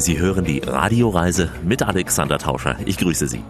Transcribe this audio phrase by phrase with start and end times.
[0.00, 2.76] Sie hören die Radioreise mit Alexander Tauscher.
[2.86, 3.42] Ich grüße Sie.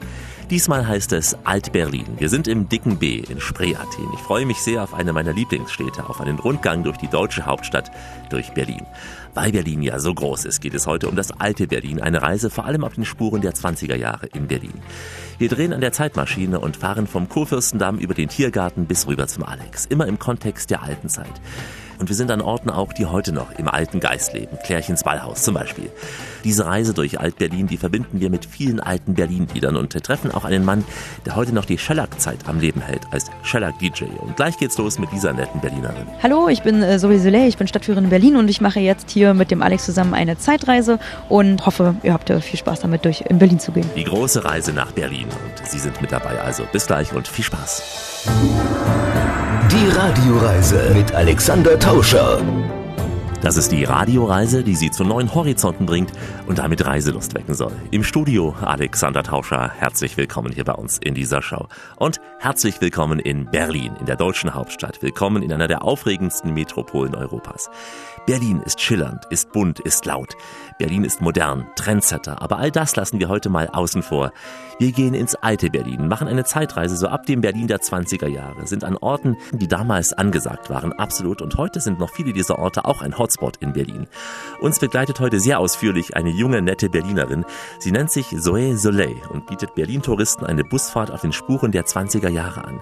[0.51, 2.07] Diesmal heißt es Alt-Berlin.
[2.19, 4.09] Wir sind im dicken B in Spree-Athen.
[4.15, 7.93] Ich freue mich sehr auf eine meiner Lieblingsstädte, auf einen Rundgang durch die deutsche Hauptstadt,
[8.31, 8.85] durch Berlin.
[9.33, 12.51] Weil Berlin ja so groß ist, geht es heute um das alte Berlin, eine Reise
[12.51, 14.75] vor allem auf den Spuren der 20er Jahre in Berlin.
[15.39, 19.45] Wir drehen an der Zeitmaschine und fahren vom Kurfürstendamm über den Tiergarten bis rüber zum
[19.45, 21.41] Alex, immer im Kontext der alten Zeit.
[22.01, 24.57] Und wir sind an Orten auch, die heute noch im alten Geist leben.
[24.65, 25.91] Klärchens Ballhaus zum Beispiel.
[26.45, 30.65] Diese Reise durch Alt-Berlin, die verbinden wir mit vielen alten Berlin-Liedern und treffen auch einen
[30.65, 30.83] Mann,
[31.27, 34.05] der heute noch die Shellac-Zeit am Leben hält, als Shellac-DJ.
[34.19, 36.07] Und gleich geht's los mit dieser netten Berlinerin.
[36.23, 39.11] Hallo, ich bin äh, Zoe Soleil, ich bin Stadtführerin in Berlin und ich mache jetzt
[39.11, 43.25] hier mit dem Alex zusammen eine Zeitreise und hoffe, ihr habt viel Spaß damit, durch
[43.29, 43.85] in Berlin zu gehen.
[43.95, 46.41] Die große Reise nach Berlin und Sie sind mit dabei.
[46.41, 47.83] Also bis gleich und viel Spaß.
[49.73, 52.43] Die Radioreise mit Alexander Tauscher.
[53.41, 56.11] Das ist die Radioreise, die Sie zu neuen Horizonten bringt
[56.49, 57.73] und damit Reiselust wecken soll.
[57.93, 61.69] Im Studio Alexander Tauscher, herzlich willkommen hier bei uns in dieser Show.
[61.97, 65.03] Und herzlich willkommen in Berlin, in der deutschen Hauptstadt.
[65.03, 67.71] Willkommen in einer der aufregendsten Metropolen Europas.
[68.27, 70.35] Berlin ist schillernd, ist bunt, ist laut.
[70.81, 74.33] Berlin ist modern, Trendsetter, aber all das lassen wir heute mal außen vor.
[74.79, 78.67] Wir gehen ins alte Berlin, machen eine Zeitreise so ab dem Berlin der 20er Jahre,
[78.67, 81.43] sind an Orten, die damals angesagt waren, absolut.
[81.43, 84.07] Und heute sind noch viele dieser Orte auch ein Hotspot in Berlin.
[84.63, 87.45] Uns begleitet heute sehr ausführlich eine junge, nette Berlinerin.
[87.79, 92.31] Sie nennt sich Zoe Soleil und bietet Berlin-Touristen eine Busfahrt auf den Spuren der 20er
[92.31, 92.81] Jahre an.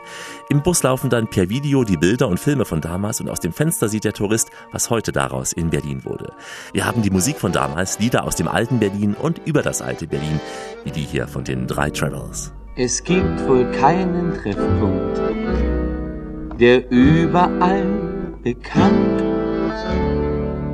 [0.50, 3.52] Im Bus laufen dann per Video die Bilder und Filme von damals und aus dem
[3.52, 6.32] Fenster sieht der Tourist, was heute daraus in Berlin wurde.
[6.72, 10.06] Wir haben die Musik von damals, Lieder aus dem alten Berlin und über das alte
[10.06, 10.40] Berlin,
[10.84, 12.52] wie die hier von den drei Travels.
[12.76, 15.20] Es gibt wohl keinen Treffpunkt,
[16.60, 17.86] der überall
[18.42, 19.22] bekannt,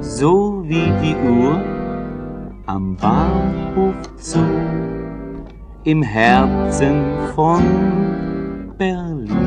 [0.01, 1.63] so wie die Uhr
[2.67, 4.41] am Bahnhof Zoo
[5.85, 7.05] im Herzen
[7.35, 7.63] von
[8.79, 9.44] Berlin.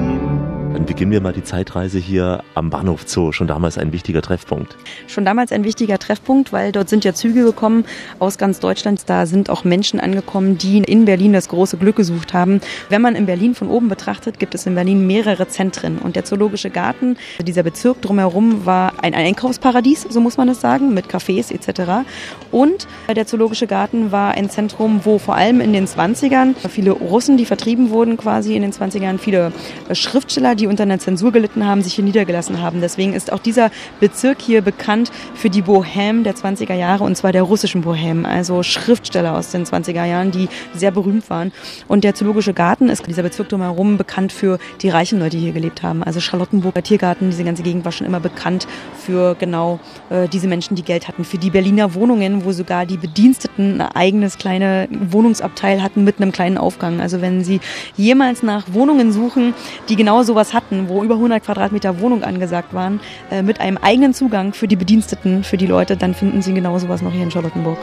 [0.77, 4.77] Dann beginnen wir mal die Zeitreise hier am Bahnhof Zoo, schon damals ein wichtiger Treffpunkt.
[5.07, 7.83] Schon damals ein wichtiger Treffpunkt, weil dort sind ja Züge gekommen
[8.19, 9.01] aus ganz Deutschland.
[9.07, 12.61] Da sind auch Menschen angekommen, die in Berlin das große Glück gesucht haben.
[12.89, 15.97] Wenn man in Berlin von oben betrachtet, gibt es in Berlin mehrere Zentren.
[15.97, 20.93] Und der Zoologische Garten, dieser Bezirk drumherum, war ein Einkaufsparadies, so muss man es sagen,
[20.93, 22.07] mit Cafés etc.
[22.51, 27.35] Und der Zoologische Garten war ein Zentrum, wo vor allem in den 20ern viele Russen,
[27.35, 29.51] die vertrieben wurden quasi in den 20ern, viele
[29.91, 32.81] Schriftsteller, die unter einer Zensur gelitten haben, sich hier niedergelassen haben.
[32.81, 37.31] Deswegen ist auch dieser Bezirk hier bekannt für die Bohème der 20er Jahre und zwar
[37.31, 41.51] der russischen Bohème, also Schriftsteller aus den 20er Jahren, die sehr berühmt waren.
[41.87, 45.53] Und der Zoologische Garten ist dieser Bezirk drumherum bekannt für die reichen Leute, die hier
[45.53, 46.03] gelebt haben.
[46.03, 48.67] Also Charlottenburger Tiergarten, diese ganze Gegend war schon immer bekannt
[48.97, 49.79] für genau
[50.09, 51.23] äh, diese Menschen, die Geld hatten.
[51.23, 56.31] Für die Berliner Wohnungen, wo sogar die Bediensteten ein eigenes kleine Wohnungsabteil hatten mit einem
[56.31, 57.01] kleinen Aufgang.
[57.01, 57.59] Also wenn sie
[57.95, 59.53] jemals nach Wohnungen suchen,
[59.89, 64.13] die genau sowas hatten, wo über 100 Quadratmeter Wohnung angesagt waren, äh, mit einem eigenen
[64.13, 67.31] Zugang für die Bediensteten, für die Leute, dann finden sie genau sowas noch hier in
[67.31, 67.77] Charlottenburg.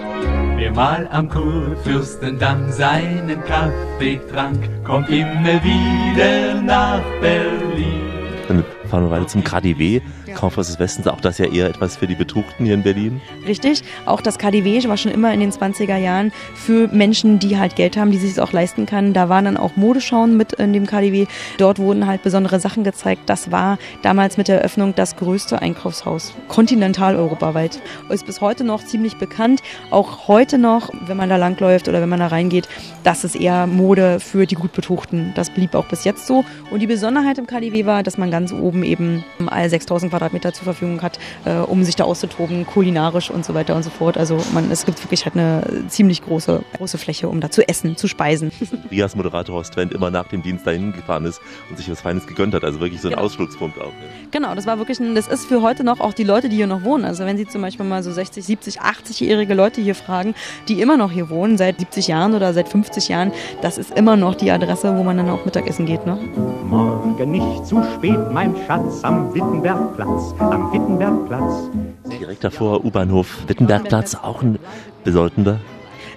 [0.57, 8.01] Wer mal am Kurfürstendamm seinen Kaffee trank, kommt immer wieder nach Berlin.
[8.49, 10.01] Dann fahren wir weiter zum KDW.
[10.35, 13.21] Kaufhaus des Westens, auch das ja eher etwas für die Betuchten hier in Berlin.
[13.47, 17.77] Richtig, auch das KDW war schon immer in den 20er Jahren für Menschen, die halt
[17.77, 19.13] Geld haben, die sich es auch leisten kann.
[19.13, 21.27] Da waren dann auch Modeschauen mit in dem KDW.
[21.59, 23.23] Dort wurden halt besondere Sachen gezeigt.
[23.27, 27.81] Das war damals mit der Eröffnung das größte Einkaufshaus, kontinentaleuropaweit.
[28.11, 29.63] Ist bis heute noch ziemlich bekannt.
[29.91, 32.69] Auch heute noch, wenn man da langläuft oder wenn man da reingeht,
[33.05, 35.33] das ist eher Mode für die gut Betuchten.
[35.37, 36.45] Das blieb auch bis jetzt so.
[36.71, 40.53] Und die Besonderheit im KDW war, dass man ganz oben eben all 6000 Quadratmeter Quadratmeter
[40.53, 44.17] zur Verfügung hat, äh, um sich da auszutoben, kulinarisch und so weiter und so fort.
[44.17, 47.97] Also man, es gibt wirklich halt eine ziemlich große, große Fläche, um da zu essen,
[47.97, 48.51] zu speisen.
[48.91, 52.27] Rias Moderator Horst Wendt immer nach dem Dienst dahin gefahren ist und sich was Feines
[52.27, 52.65] gegönnt hat.
[52.65, 53.25] Also wirklich so ein genau.
[53.25, 53.85] Ausflugspunkt auch.
[53.85, 53.93] Ja.
[54.31, 56.67] Genau, das war wirklich ein, das ist für heute noch auch die Leute, die hier
[56.67, 57.05] noch wohnen.
[57.05, 60.35] Also wenn Sie zum Beispiel mal so 60, 70, 80-jährige Leute hier fragen,
[60.69, 64.17] die immer noch hier wohnen, seit 70 Jahren oder seit 50 Jahren, das ist immer
[64.17, 66.07] noch die Adresse, wo man dann auch Mittagessen geht.
[66.07, 66.19] Ne?
[66.65, 70.14] Morgen nicht zu spät, mein Schatz, am Wittenbergplatz.
[70.15, 71.71] Wittenbergplatz, am Wittenbergplatz.
[72.21, 74.59] Direkt davor U-Bahnhof Wittenbergplatz, auch ein
[75.03, 75.59] bedeutender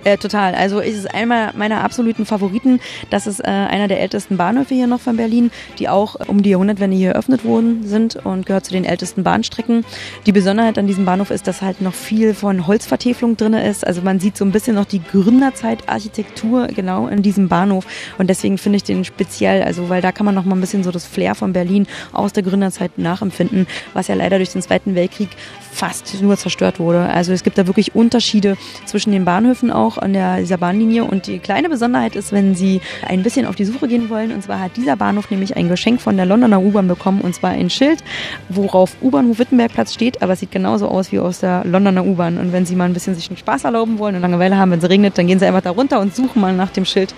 [0.08, 0.56] Äh, total.
[0.56, 2.80] Also es ist einer meiner absoluten Favoriten.
[3.10, 6.52] Das ist äh, einer der ältesten Bahnhöfe hier noch von Berlin, die auch um die
[6.52, 9.84] Jahrhundertwende hier eröffnet worden sind und gehört zu den ältesten Bahnstrecken.
[10.26, 13.86] Die Besonderheit an diesem Bahnhof ist, dass halt noch viel von Holzvertäfelung drin ist.
[13.86, 17.86] Also man sieht so ein bisschen noch die Gründerzeitarchitektur genau in diesem Bahnhof.
[18.18, 20.86] Und deswegen finde ich den speziell, also weil da kann man noch mal ein bisschen
[20.86, 24.96] so das Flair von Berlin aus der Gründerzeit nachempfinden, was ja leider durch den Zweiten
[24.96, 25.32] Weltkrieg
[25.78, 27.10] fast nur zerstört wurde.
[27.10, 31.04] Also es gibt da wirklich Unterschiede zwischen den Bahnhöfen auch an der, dieser Bahnlinie.
[31.04, 34.44] Und die kleine Besonderheit ist, wenn Sie ein bisschen auf die Suche gehen wollen, und
[34.44, 37.70] zwar hat dieser Bahnhof nämlich ein Geschenk von der Londoner U-Bahn bekommen, und zwar ein
[37.70, 38.04] Schild,
[38.50, 42.38] worauf U-Bahnhof Wittenbergplatz steht, aber es sieht genauso aus wie aus der Londoner U-Bahn.
[42.38, 44.80] Und wenn Sie mal ein bisschen sich einen Spaß erlauben wollen und Langeweile haben, wenn
[44.80, 47.14] es regnet, dann gehen Sie einfach da runter und suchen mal nach dem Schild,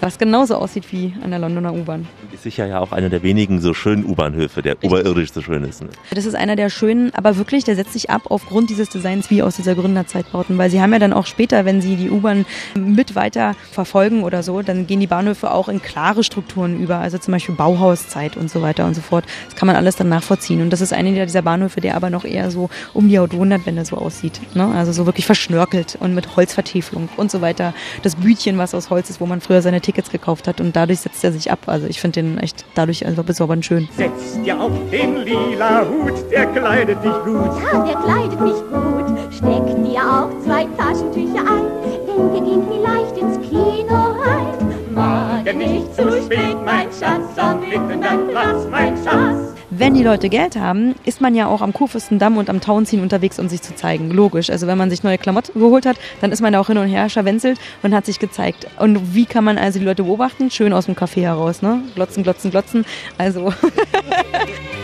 [0.00, 2.06] was genauso aussieht wie an der Londoner U-Bahn.
[2.32, 4.90] Ist sicher ja auch einer der wenigen so schönen U-Bahnhöfe, der Richtig.
[4.90, 5.82] oberirdisch so schön ist.
[5.82, 5.88] Ne?
[6.14, 9.42] Das ist einer der schönen, aber wirklich, der setzt sich ab aufgrund dieses Designs wie
[9.42, 13.14] aus dieser Gründerzeitbauten, weil sie haben ja dann auch später, wenn sie die U-Bahn mit
[13.14, 17.32] weiter verfolgen oder so, dann gehen die Bahnhöfe auch in klare Strukturen über, also zum
[17.32, 19.24] Beispiel Bauhauszeit und so weiter und so fort.
[19.46, 22.24] Das kann man alles dann nachvollziehen und das ist einer dieser Bahnhöfe, der aber noch
[22.24, 24.72] eher so um die Jahrhundertwende so aussieht, ne?
[24.74, 27.74] also so wirklich verschnörkelt und mit Holzvertäfelung und so weiter.
[28.02, 31.00] Das Bütchen, was aus Holz ist, wo man früher seine Tickets gekauft hat und dadurch
[31.00, 31.60] setzt er sich ab.
[31.66, 33.88] Also ich finde den echt dadurch einfach besorgend schön.
[33.96, 37.50] Setz dir auf den lila Hut, der kleidet dich gut.
[37.72, 39.32] Ja, der kleidet mich gut.
[39.32, 41.81] Steck dir auch zwei Taschentücher ein,
[42.16, 44.62] wir gehen vielleicht ins Kino rein.
[44.94, 49.52] Morgen nicht zu spät, mein Schatz, am Platz, mein Schatz.
[49.70, 53.38] Wenn die Leute Geld haben, ist man ja auch am Kurfürstendamm und am Tauenziehen unterwegs,
[53.38, 54.10] um sich zu zeigen.
[54.10, 54.50] Logisch.
[54.50, 56.88] Also wenn man sich neue Klamotten geholt hat, dann ist man da auch hin und
[56.88, 58.66] her scharwenzelt und hat sich gezeigt.
[58.78, 60.50] Und wie kann man also die Leute beobachten?
[60.50, 61.82] Schön aus dem Café heraus, ne?
[61.94, 62.84] Glotzen, glotzen, glotzen.
[63.16, 63.52] Also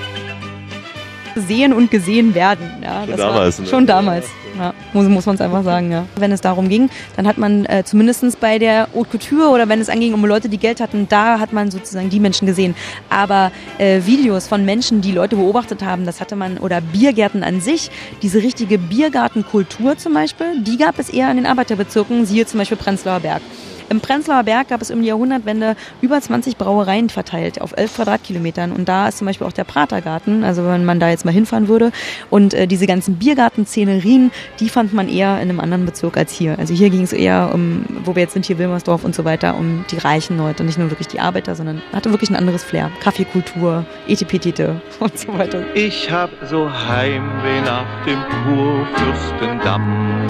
[1.41, 2.67] sehen und gesehen werden.
[2.83, 3.59] Ja, schon damals.
[3.59, 3.67] Ne?
[3.67, 4.27] Schon damals.
[4.59, 6.05] Ja, muss, muss man es einfach sagen, ja.
[6.17, 9.81] Wenn es darum ging, dann hat man äh, zumindest bei der Haute Couture oder wenn
[9.81, 12.75] es anging um Leute, die Geld hatten, da hat man sozusagen die Menschen gesehen.
[13.09, 17.61] Aber äh, Videos von Menschen, die Leute beobachtet haben, das hatte man, oder Biergärten an
[17.61, 17.91] sich,
[18.23, 22.77] diese richtige Biergartenkultur zum Beispiel, die gab es eher in den Arbeiterbezirken, siehe zum Beispiel
[22.77, 23.43] Prenzlauer Berg.
[23.91, 28.73] Im Prenzlauer Berg gab es um die Jahrhundertwende über 20 Brauereien verteilt auf 11 Quadratkilometern.
[28.73, 31.69] Und da ist zum Beispiel auch der Pratergarten, also wenn man da jetzt mal hinfahren
[31.69, 31.91] würde.
[32.29, 34.31] Und äh, diese ganzen Biergarten-Szenerien,
[34.61, 36.59] die fand man eher in einem anderen Bezirk als hier.
[36.59, 39.57] Also hier ging es eher um, wo wir jetzt sind, hier Wilmersdorf und so weiter,
[39.57, 42.91] um die reichen Leute, nicht nur wirklich die Arbeiter, sondern hatte wirklich ein anderes Flair.
[43.01, 45.65] Kaffeekultur, Etepetete und so weiter.
[45.75, 50.27] Ich hab so Heimweh nach dem Kurfürstendamm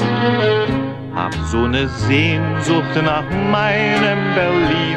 [1.18, 4.96] hab so ne Sehnsucht nach meinem Berlin.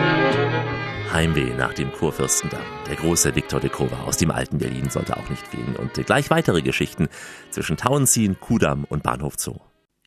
[1.11, 2.61] Heimweh nach dem Kurfürstendamm.
[2.87, 5.75] Der große Viktor de Kova aus dem alten Berlin sollte auch nicht fehlen.
[5.75, 7.09] Und gleich weitere Geschichten
[7.49, 9.57] zwischen Tauenziehen, Kudamm und Bahnhof Zoo.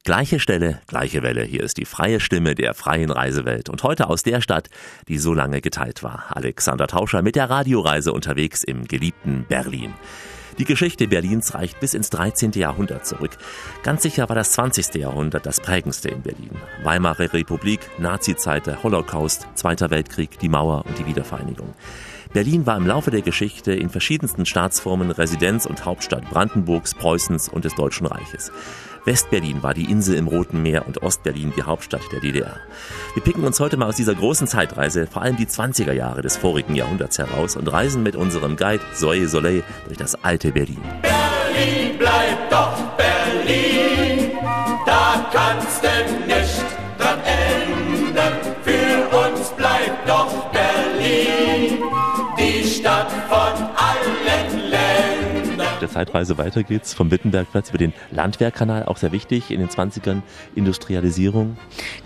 [0.05, 1.43] Gleiche Stelle, gleiche Welle.
[1.43, 3.69] Hier ist die freie Stimme der freien Reisewelt.
[3.69, 4.69] Und heute aus der Stadt,
[5.09, 6.27] die so lange geteilt war.
[6.29, 9.95] Alexander Tauscher mit der Radioreise unterwegs im geliebten Berlin.
[10.59, 12.53] Die Geschichte Berlins reicht bis ins 13.
[12.53, 13.33] Jahrhundert zurück.
[13.83, 14.95] Ganz sicher war das 20.
[14.95, 16.51] Jahrhundert das prägendste in Berlin.
[16.85, 21.75] Weimarer Republik, Nazizeit, der Holocaust, Zweiter Weltkrieg, die Mauer und die Wiedervereinigung.
[22.33, 27.65] Berlin war im Laufe der Geschichte in verschiedensten Staatsformen Residenz und Hauptstadt Brandenburgs, Preußens und
[27.65, 28.51] des Deutschen Reiches.
[29.05, 32.57] Westberlin war die Insel im Roten Meer und Ostberlin die Hauptstadt der DDR.
[33.15, 36.37] Wir picken uns heute mal aus dieser großen Zeitreise vor allem die 20er Jahre des
[36.37, 40.83] vorigen Jahrhunderts heraus und reisen mit unserem Guide Zoe Soleil durch das alte Berlin.
[41.03, 44.33] Berlin bleibt doch Berlin,
[44.87, 46.84] da kannst du nicht
[55.85, 60.23] der Zeitreise weiter geht's vom Wittenbergplatz über den Landwehrkanal, auch sehr wichtig in den 20ern,
[60.55, 61.57] Industrialisierung.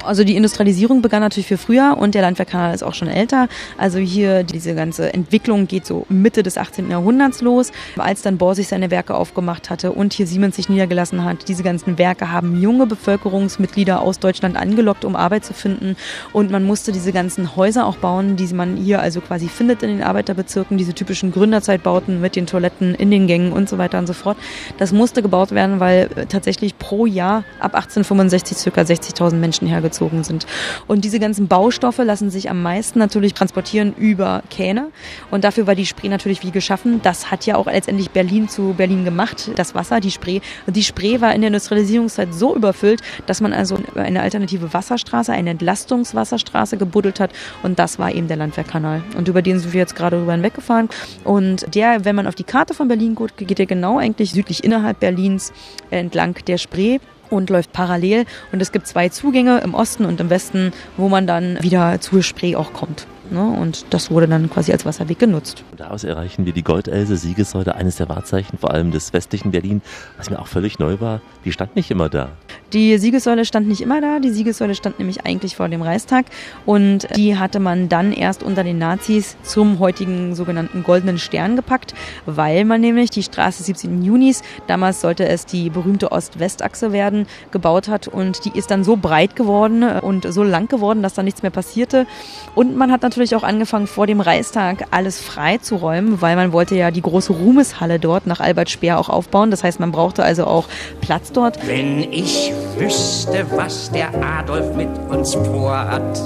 [0.05, 3.49] Also die Industrialisierung begann natürlich viel früher und der Landwehrkanal ist auch schon älter.
[3.77, 6.91] Also hier diese ganze Entwicklung geht so Mitte des 18.
[6.91, 11.25] Jahrhunderts los, als dann Bohr sich seine Werke aufgemacht hatte und hier Siemens sich niedergelassen
[11.25, 11.49] hat.
[11.49, 15.97] Diese ganzen Werke haben junge Bevölkerungsmitglieder aus Deutschland angelockt, um Arbeit zu finden
[16.33, 19.91] und man musste diese ganzen Häuser auch bauen, die man hier also quasi findet in
[19.91, 24.07] den Arbeiterbezirken, diese typischen Gründerzeitbauten mit den Toiletten in den Gängen und so weiter und
[24.07, 24.37] so fort.
[24.79, 30.25] Das musste gebaut werden, weil äh, tatsächlich pro Jahr ab 1865 circa 60.000 Menschen hergezogen
[30.25, 30.47] sind.
[30.87, 34.89] Und diese ganzen Baustoffe lassen sich am meisten natürlich transportieren über Kähne.
[35.31, 37.01] Und dafür war die Spree natürlich wie geschaffen.
[37.03, 40.41] Das hat ja auch letztendlich Berlin zu Berlin gemacht, das Wasser, die Spree.
[40.67, 45.33] Und die Spree war in der Industrialisierungszeit so überfüllt, dass man also eine alternative Wasserstraße,
[45.33, 47.31] eine Entlastungswasserstraße gebuddelt hat.
[47.63, 49.03] Und das war eben der Landwehrkanal.
[49.17, 50.89] Und über den sind wir jetzt gerade rüber hinweggefahren.
[51.25, 54.63] Und der, wenn man auf die Karte von Berlin geht, geht er genau eigentlich südlich
[54.63, 55.53] innerhalb Berlins
[55.91, 56.99] entlang der Spree
[57.29, 58.25] und läuft parallel.
[58.53, 62.23] Und es gibt zwei Zugänge im Osten und im Westen, wo man dann wieder zur
[62.23, 63.07] Spree auch kommt.
[63.31, 63.43] Ne?
[63.43, 65.65] Und das wurde dann quasi als Wasserweg genutzt.
[65.77, 69.83] Daraus erreichen wir die Goldelse, Siegessäule, eines der Wahrzeichen, vor allem des westlichen Berlin,
[70.17, 71.21] was mir auch völlig neu war.
[71.45, 72.31] Die stand nicht immer da.
[72.75, 74.19] Die Siegessäule stand nicht immer da.
[74.19, 76.27] Die Siegessäule stand nämlich eigentlich vor dem Reichstag.
[76.67, 81.95] Und die hatte man dann erst unter den Nazis zum heutigen sogenannten Goldenen Stern gepackt,
[82.27, 84.03] weil man nämlich die Straße 17.
[84.03, 88.07] Junis, damals sollte es die berühmte Ost-West-Achse werden, gebaut hat.
[88.07, 91.51] Und die ist dann so breit geworden und so lang geworden, dass da nichts mehr
[91.51, 92.07] passierte.
[92.55, 96.91] Und man hat natürlich auch angefangen, vor dem Reichstag alles freizuräumen, weil man wollte ja
[96.91, 99.51] die große Ruhmeshalle dort nach Albert Speer auch aufbauen.
[99.51, 100.67] Das heißt, man brauchte also auch
[101.01, 101.67] Platz dort.
[101.67, 106.21] Wenn ich wüsste, was der Adolf mit uns vorhat.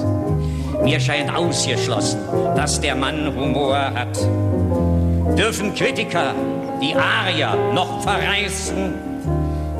[0.82, 2.20] Mir scheint ausgeschlossen,
[2.56, 4.18] dass der Mann Humor hat.
[5.38, 6.34] Dürfen Kritiker
[6.82, 8.94] die Arier noch verreißen,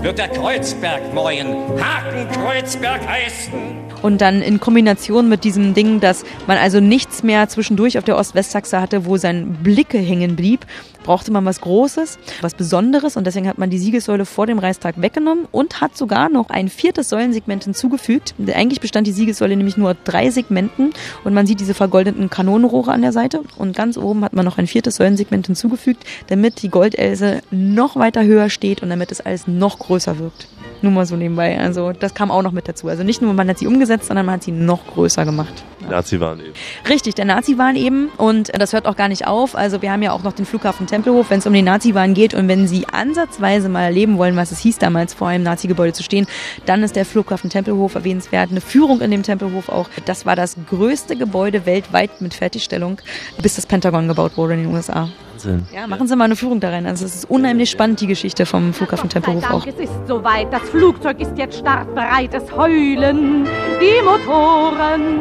[0.01, 3.92] wird der Kreuzberg morgen Hakenkreuzberg heißen.
[4.03, 8.17] Und dann in Kombination mit diesem Ding, dass man also nichts mehr zwischendurch auf der
[8.17, 10.67] Ost-West-Achse hatte, wo sein Blicke hängen blieb,
[11.03, 15.01] brauchte man was Großes, was Besonderes und deswegen hat man die Siegessäule vor dem Reichstag
[15.01, 18.35] weggenommen und hat sogar noch ein viertes Säulensegment hinzugefügt.
[18.55, 20.93] Eigentlich bestand die Siegessäule nämlich nur drei Segmenten
[21.25, 24.59] und man sieht diese vergoldeten Kanonenrohre an der Seite und ganz oben hat man noch
[24.59, 29.47] ein viertes Säulensegment hinzugefügt, damit die Goldelse noch weiter höher steht und damit es alles
[29.47, 30.49] noch größer wirkt.
[30.83, 31.59] Nur mal so nebenbei.
[31.59, 32.89] Also das kam auch noch mit dazu.
[32.89, 35.65] Also nicht nur man hat sie umgesetzt, sondern man hat sie noch größer gemacht.
[35.89, 36.53] Nazi-Wahn eben.
[36.89, 38.09] Richtig, der Nazi-Wahn eben.
[38.17, 39.57] Und das hört auch gar nicht auf.
[39.57, 42.35] Also wir haben ja auch noch den Flughafen Tempelhof, wenn es um den Nazi-Wahn geht.
[42.35, 46.03] Und wenn Sie ansatzweise mal erleben wollen, was es hieß damals vor einem Nazi-Gebäude zu
[46.03, 46.27] stehen,
[46.67, 48.51] dann ist der Flughafen Tempelhof erwähnenswert.
[48.51, 49.89] Eine Führung in dem Tempelhof auch.
[50.05, 52.99] Das war das größte Gebäude weltweit mit Fertigstellung,
[53.41, 55.09] bis das Pentagon gebaut wurde in den USA.
[55.45, 55.67] Wahnsinn.
[55.73, 56.87] Ja, machen Sie mal eine Führung da rein.
[56.87, 59.65] Also es ist unheimlich spannend, die Geschichte vom Flughafen Tempelhof auch.
[59.65, 60.53] Dank, es ist soweit.
[60.53, 62.35] Das Flugzeug ist jetzt startbereit.
[62.35, 63.47] Es heulen
[63.81, 65.21] die Motoren.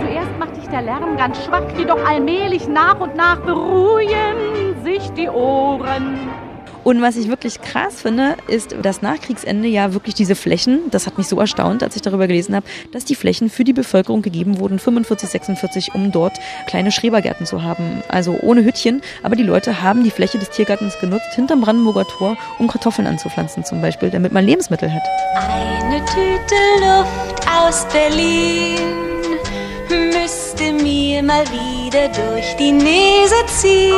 [0.00, 5.28] Zuerst macht sich der Lärm ganz schwach, jedoch allmählich nach und nach beruhigen sich die
[5.28, 6.18] Ohren.
[6.84, 11.16] Und was ich wirklich krass finde, ist das Nachkriegsende ja wirklich diese Flächen, das hat
[11.16, 14.58] mich so erstaunt, als ich darüber gelesen habe, dass die Flächen für die Bevölkerung gegeben
[14.58, 18.02] wurden, 45, 46, um dort kleine Schrebergärten zu haben.
[18.08, 22.36] Also ohne Hüttchen, aber die Leute haben die Fläche des Tiergartens genutzt, hinterm Brandenburger Tor,
[22.58, 25.02] um Kartoffeln anzupflanzen zum Beispiel, damit man Lebensmittel hat.
[25.36, 29.04] Eine Tüte Luft aus Berlin
[29.88, 33.94] müsste mir mal wieder durch die Nase ziehen.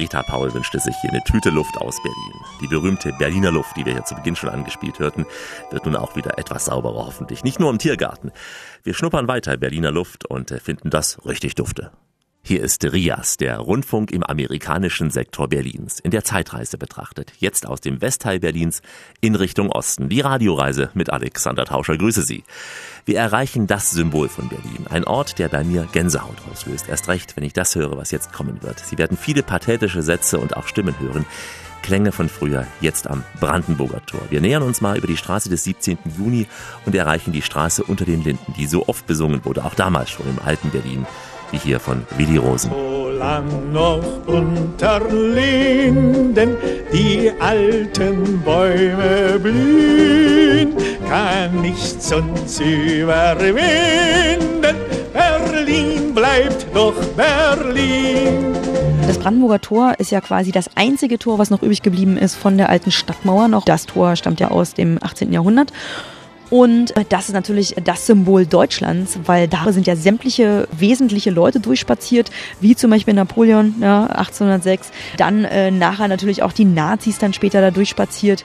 [0.00, 2.32] Rita Paul wünschte sich hier eine Tüte Luft aus Berlin.
[2.62, 5.26] Die berühmte Berliner Luft, die wir ja zu Beginn schon angespielt hörten,
[5.70, 7.44] wird nun auch wieder etwas sauberer hoffentlich.
[7.44, 8.32] Nicht nur im Tiergarten.
[8.82, 11.92] Wir schnuppern weiter Berliner Luft und finden das richtig dufte.
[12.42, 17.34] Hier ist Rias, der Rundfunk im amerikanischen Sektor Berlins, in der Zeitreise betrachtet.
[17.38, 18.80] Jetzt aus dem Westteil Berlins
[19.20, 20.08] in Richtung Osten.
[20.08, 21.98] Die Radioreise mit Alexander Tauscher.
[21.98, 22.42] Grüße Sie.
[23.10, 24.86] Wir erreichen das Symbol von Berlin.
[24.88, 26.88] Ein Ort, der bei mir Gänsehaut auslöst.
[26.88, 28.78] Erst recht, wenn ich das höre, was jetzt kommen wird.
[28.78, 31.24] Sie werden viele pathetische Sätze und auch Stimmen hören.
[31.82, 34.20] Klänge von früher, jetzt am Brandenburger Tor.
[34.30, 35.98] Wir nähern uns mal über die Straße des 17.
[36.16, 36.46] Juni
[36.86, 40.28] und erreichen die Straße unter den Linden, die so oft besungen wurde, auch damals schon
[40.28, 41.04] im alten Berlin
[41.50, 42.70] wie hier von Willi Rosen.
[43.20, 46.56] Solang noch unter Linden
[46.90, 50.74] die alten Bäume blühen,
[51.06, 53.60] kann nichts uns überwinden.
[55.12, 58.54] Berlin bleibt doch Berlin.
[59.06, 62.56] Das Brandenburger Tor ist ja quasi das einzige Tor, was noch übrig geblieben ist von
[62.56, 63.66] der alten Stadtmauer noch.
[63.66, 65.30] Das Tor stammt ja aus dem 18.
[65.30, 65.74] Jahrhundert.
[66.50, 71.60] Und äh, das ist natürlich das Symbol Deutschlands, weil da sind ja sämtliche wesentliche Leute
[71.60, 72.30] durchspaziert,
[72.60, 74.90] wie zum Beispiel Napoleon ja, 1806.
[75.16, 78.44] Dann äh, nachher natürlich auch die Nazis dann später da durchspaziert.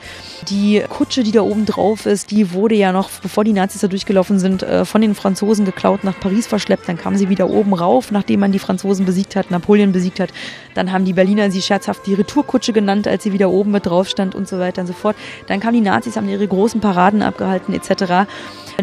[0.50, 3.88] Die Kutsche, die da oben drauf ist, die wurde ja noch, bevor die Nazis da
[3.88, 6.88] durchgelaufen sind, äh, von den Franzosen geklaut, nach Paris verschleppt.
[6.88, 10.30] Dann kam sie wieder oben rauf, nachdem man die Franzosen besiegt hat, Napoleon besiegt hat.
[10.76, 14.10] Dann haben die Berliner sie scherzhaft die Retourkutsche genannt, als sie wieder oben mit drauf
[14.10, 15.16] stand und so weiter und so fort.
[15.48, 18.28] Dann kamen die Nazis, haben ihre großen Paraden abgehalten etc etc.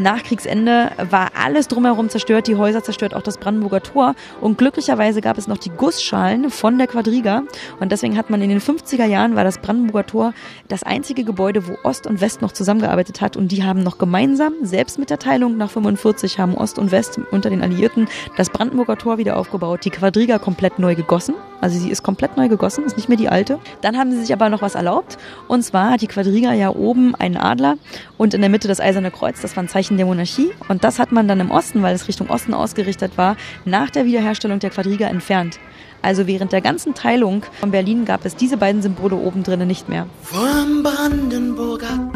[0.01, 4.15] Nach Kriegsende war alles drumherum zerstört, die Häuser zerstört, auch das Brandenburger Tor.
[4.41, 7.43] Und glücklicherweise gab es noch die Gussschalen von der Quadriga.
[7.79, 10.35] Und deswegen hat man in den 50er Jahren war das Brandenburger Tor
[10.69, 13.37] das einzige Gebäude, wo Ost und West noch zusammengearbeitet hat.
[13.37, 17.21] Und die haben noch gemeinsam, selbst mit der Teilung nach 45, haben Ost und West
[17.31, 18.09] unter den Alliierten
[18.39, 21.35] das Brandenburger Tor wieder aufgebaut, die Quadriga komplett neu gegossen.
[21.61, 23.61] Also sie ist komplett neu gegossen, ist nicht mehr die alte.
[23.83, 25.17] Dann haben sie sich aber noch was erlaubt.
[25.47, 27.77] Und zwar hat die Quadriga ja oben einen Adler
[28.19, 29.41] und in der Mitte das Eiserne Kreuz.
[29.41, 30.53] Das war ein Zeichen Zeichen der Monarchie.
[30.69, 34.05] Und das hat man dann im Osten, weil es Richtung Osten ausgerichtet war, nach der
[34.05, 35.59] Wiederherstellung der Quadriga entfernt.
[36.03, 39.89] Also während der ganzen Teilung von Berlin gab es diese beiden Symbole oben drinnen nicht
[39.89, 40.07] mehr.
[40.23, 42.11] Vorm Brandenburger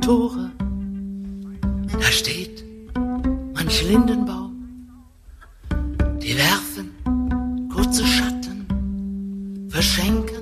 [0.00, 0.50] Tore,
[1.92, 2.64] da steht
[3.54, 4.52] manch Lindenbaum.
[6.20, 10.35] Die werfen kurze Schatten, verschenken.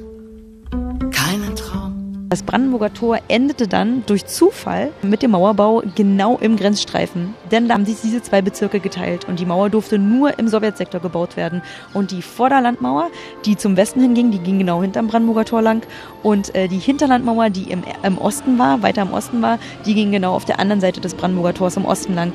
[2.30, 7.34] Das Brandenburger Tor endete dann durch Zufall mit dem Mauerbau genau im Grenzstreifen.
[7.52, 11.00] Denn da haben sich diese zwei Bezirke geteilt und die Mauer durfte nur im Sowjetsektor
[11.00, 11.62] gebaut werden.
[11.92, 13.10] Und die Vorderlandmauer,
[13.44, 15.86] die zum Westen hinging, die ging genau hinterm Brandenburger Tor lang.
[16.22, 20.10] Und äh, die Hinterlandmauer, die im, im Osten war, weiter im Osten war, die ging
[20.10, 22.32] genau auf der anderen Seite des Brandenburger Tors im Osten lang.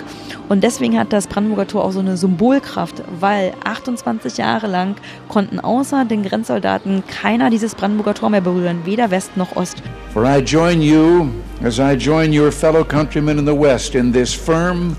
[0.50, 4.96] Und deswegen hat das Brandenburger Tor auch so eine Symbolkraft, weil 28 Jahre lang
[5.28, 9.84] konnten außer den Grenzsoldaten keiner dieses Brandenburger Tor mehr berühren, weder West noch Ost.
[10.14, 11.32] For I join you
[11.62, 14.96] as I join your fellow countrymen in the West in this firm,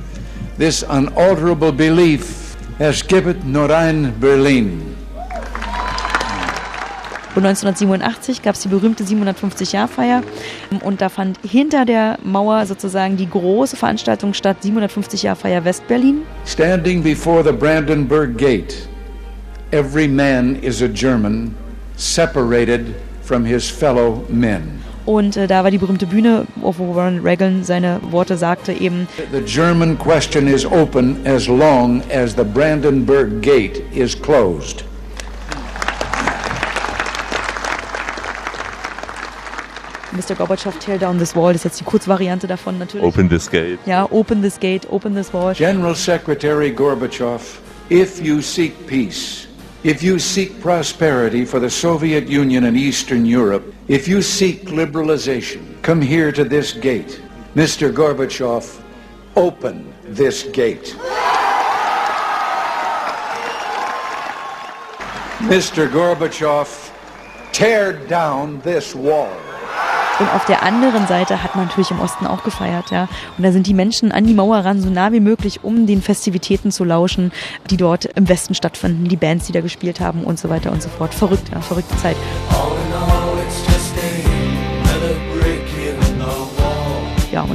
[0.59, 4.97] this unalterable belief, es gibt nur ein Berlin.
[7.37, 10.23] Und 1987 gab es die berühmte 750-Jahr-Feier
[10.83, 16.23] und da fand hinter der Mauer sozusagen die große Veranstaltung statt, 750-Jahr-Feier Westberlin.
[16.45, 18.89] Standing before the Brandenburg Gate,
[19.71, 21.55] every man is a German,
[21.97, 24.80] separated from his fellow men.
[25.07, 29.09] Und äh, da war die berühmte Bühne, wo Ronald Reagan seine Worte sagte eben.
[29.33, 34.85] The German question is open as long as the Brandenburg Gate is closed.
[40.13, 40.35] Mr.
[40.35, 43.07] Gorbatschow, tear down this wall, das ist jetzt die Kurzvariante davon natürlich.
[43.07, 43.79] Open this gate.
[43.87, 45.55] Ja, open this gate, open this wall.
[45.55, 49.47] General Secretary Gorbachev, if you seek peace,
[49.85, 55.61] if you seek prosperity for the Soviet Union and Eastern Europe, if you seek liberalization,
[55.83, 57.21] come here to this gate.
[57.57, 57.93] Mr.
[57.93, 58.81] Gorbachev,
[59.35, 60.95] open this gate.
[65.41, 65.89] Mr.
[65.89, 66.93] Gorbachev,
[67.53, 69.37] tear down this wall.
[70.21, 73.09] Und auf der anderen Seite hat man natürlich im Osten auch gefeiert, ja.
[73.39, 76.03] Und da sind die Menschen an die Mauer ran, so nah wie möglich, um den
[76.03, 77.33] Festivitäten zu lauschen,
[77.71, 80.83] die dort im Westen stattfinden, die Bands, die da gespielt haben und so weiter und
[80.83, 81.13] so fort.
[81.13, 82.17] Verrückt, ja, verrückte Zeit.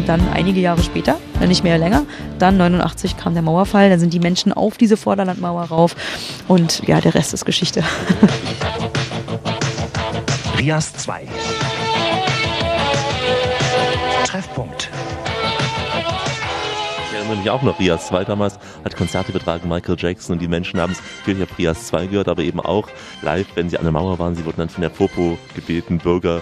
[0.05, 2.03] Und dann einige Jahre später, nicht mehr länger,
[2.37, 5.95] dann 89 kam der Mauerfall, dann sind die Menschen auf diese Vorderlandmauer rauf
[6.47, 7.81] und ja, der Rest ist Geschichte.
[10.59, 11.23] Rias 2
[14.25, 14.91] Treffpunkt.
[17.09, 20.47] Ich erinnere mich auch noch, Rias 2 damals hat Konzerte betragen, Michael Jackson und die
[20.47, 22.87] Menschen haben es, natürlich auf Rias 2 gehört, aber eben auch
[23.23, 26.37] live, wenn sie an der Mauer waren, sie wurden dann von der Popo gebeten, Bürger,
[26.37, 26.41] äh,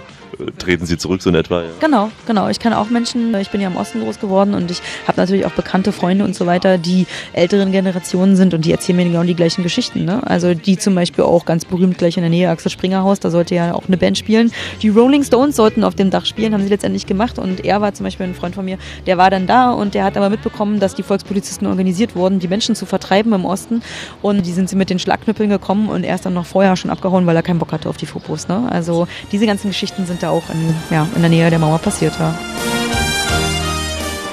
[0.58, 1.62] treten sie zurück, so in etwa.
[1.62, 1.68] Ja.
[1.80, 2.48] Genau, genau.
[2.48, 5.46] Ich kenne auch Menschen, ich bin ja im Osten groß geworden und ich habe natürlich
[5.46, 9.22] auch bekannte Freunde und so weiter, die älteren Generationen sind und die erzählen mir genau
[9.22, 10.04] die gleichen Geschichten.
[10.04, 10.26] Ne?
[10.26, 13.30] Also die zum Beispiel auch ganz berühmt gleich in der Nähe Axel Springer Haus, da
[13.30, 14.52] sollte ja auch eine Band spielen.
[14.82, 17.94] Die Rolling Stones sollten auf dem Dach spielen, haben sie letztendlich gemacht und er war
[17.94, 20.80] zum Beispiel ein Freund von mir, der war dann da und der hat aber mitbekommen,
[20.80, 23.82] dass die Volkspolizisten organisiert wurden, die Menschen zu vertreiben im Osten
[24.22, 26.90] und die sind sie mit den Schlagknüppeln gekommen und er ist dann noch vorher schon
[26.90, 28.48] abgehauen, weil er keinen Bock hatte auf die Fopos.
[28.48, 28.66] Ne?
[28.70, 32.14] Also diese ganzen Geschichten sind da auch in, ja, in der Nähe der Mauer passiert.
[32.18, 32.34] Ja.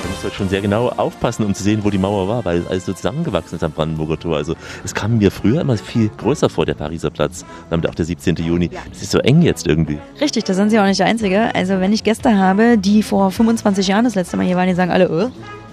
[0.01, 2.45] Da musst du halt schon sehr genau aufpassen, um zu sehen, wo die Mauer war,
[2.45, 4.37] weil alles so zusammengewachsen ist am Brandenburger Tor.
[4.37, 7.45] Also es kam mir früher immer viel größer vor, der Pariser Platz.
[7.69, 8.35] Damit auch der 17.
[8.37, 8.69] Juni.
[8.89, 9.99] Das ist so eng jetzt irgendwie.
[10.19, 11.53] Richtig, da sind sie auch nicht der Einzige.
[11.53, 14.75] Also wenn ich Gäste habe, die vor 25 Jahren das letzte Mal hier waren, die
[14.75, 15.29] sagen alle, äh,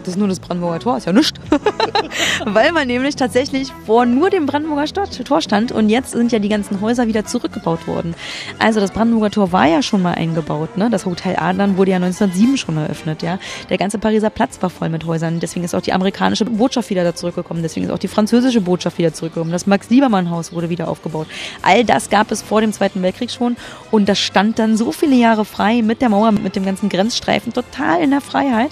[0.09, 1.39] das ist nur das Brandenburger Tor, ist ja nichts.
[2.47, 6.49] Weil man nämlich tatsächlich vor nur dem Brandenburger Tor stand und jetzt sind ja die
[6.49, 8.15] ganzen Häuser wieder zurückgebaut worden.
[8.59, 10.89] Also das Brandenburger Tor war ja schon mal eingebaut, ne?
[10.89, 13.39] Das Hotel Adlern wurde ja 1907 schon eröffnet, ja.
[13.69, 17.05] Der ganze Pariser Platz war voll mit Häusern, deswegen ist auch die amerikanische Botschaft wieder
[17.05, 19.53] da zurückgekommen, deswegen ist auch die französische Botschaft wieder zurückgekommen.
[19.53, 21.27] Das Max-Liebermann-Haus wurde wieder aufgebaut.
[21.61, 23.57] All das gab es vor dem Zweiten Weltkrieg schon
[23.91, 27.53] und das stand dann so viele Jahre frei mit der Mauer, mit dem ganzen Grenzstreifen,
[27.53, 28.71] total in der Freiheit.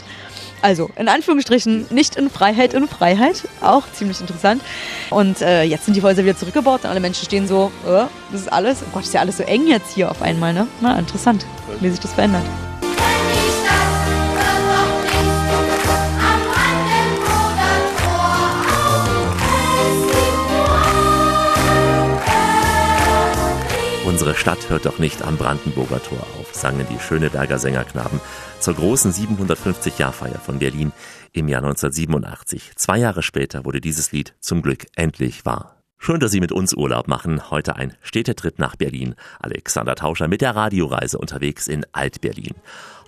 [0.62, 3.48] Also in Anführungsstrichen nicht in Freiheit, in Freiheit.
[3.60, 4.62] Auch ziemlich interessant.
[5.10, 8.40] Und äh, jetzt sind die Häuser wieder zurückgebaut und alle Menschen stehen so, äh, das
[8.42, 10.66] ist alles, oh Gott, ist ja alles so eng jetzt hier auf einmal, ne?
[10.80, 11.46] Na, interessant,
[11.80, 12.44] wie sich das verändert.
[24.26, 28.20] Unsere Stadt hört doch nicht am Brandenburger Tor auf, sangen die Schöneberger Sängerknaben
[28.58, 30.90] zur großen 750-Jahr-Feier von Berlin
[31.30, 32.72] im Jahr 1987.
[32.74, 35.80] Zwei Jahre später wurde dieses Lied zum Glück endlich wahr.
[35.96, 37.52] Schön, dass Sie mit uns Urlaub machen.
[37.52, 39.14] Heute ein Städtetrip nach Berlin.
[39.38, 42.56] Alexander Tauscher mit der Radioreise unterwegs in Alt-Berlin.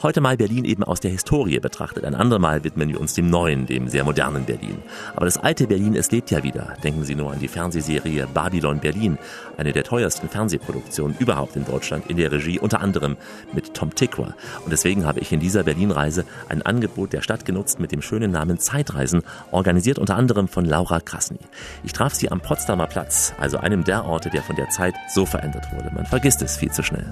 [0.00, 2.04] Heute mal Berlin eben aus der Historie betrachtet.
[2.04, 4.80] Ein andermal widmen wir uns dem neuen, dem sehr modernen Berlin.
[5.16, 6.76] Aber das alte Berlin, es lebt ja wieder.
[6.84, 9.18] Denken Sie nur an die Fernsehserie Babylon Berlin,
[9.56, 13.16] eine der teuersten Fernsehproduktionen überhaupt in Deutschland, in der Regie unter anderem
[13.52, 14.36] mit Tom Tickwer.
[14.64, 18.30] Und deswegen habe ich in dieser Berlin-Reise ein Angebot der Stadt genutzt mit dem schönen
[18.30, 21.40] Namen Zeitreisen, organisiert unter anderem von Laura Krasny.
[21.82, 25.26] Ich traf sie am Potsdamer Platz, also einem der Orte, der von der Zeit so
[25.26, 25.90] verändert wurde.
[25.92, 27.10] Man vergisst es viel zu schnell.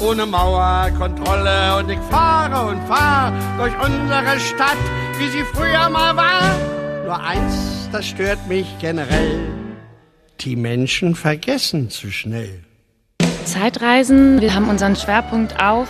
[0.00, 2.23] Ohne Mauer, Kontrolle und ich fahre
[2.68, 4.78] und fahre durch unsere Stadt,
[5.18, 6.56] wie sie früher mal war.
[7.04, 9.40] Nur eins, das stört mich generell.
[10.40, 12.64] Die Menschen vergessen zu schnell.
[13.44, 15.88] Zeitreisen, wir haben unseren Schwerpunkt auf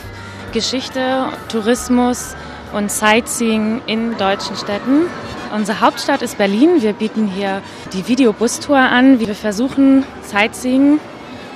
[0.53, 2.35] Geschichte, Tourismus
[2.73, 5.07] und Sightseeing in deutschen Städten.
[5.55, 6.83] Unsere Hauptstadt ist Berlin.
[6.83, 9.21] Wir bieten hier die Videobustour an.
[9.21, 10.99] Wir versuchen Sightseeing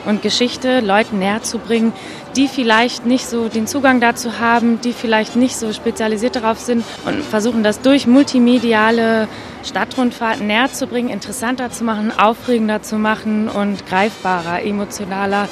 [0.07, 1.93] und Geschichte Leuten näher zu bringen,
[2.37, 6.85] die vielleicht nicht so den Zugang dazu haben, die vielleicht nicht so spezialisiert darauf sind
[7.05, 9.29] und versuchen das durch multimediale
[9.65, 15.49] Stadtrundfahrten näher zu bringen, interessanter zu machen, aufregender zu machen und greifbarer, emotionaler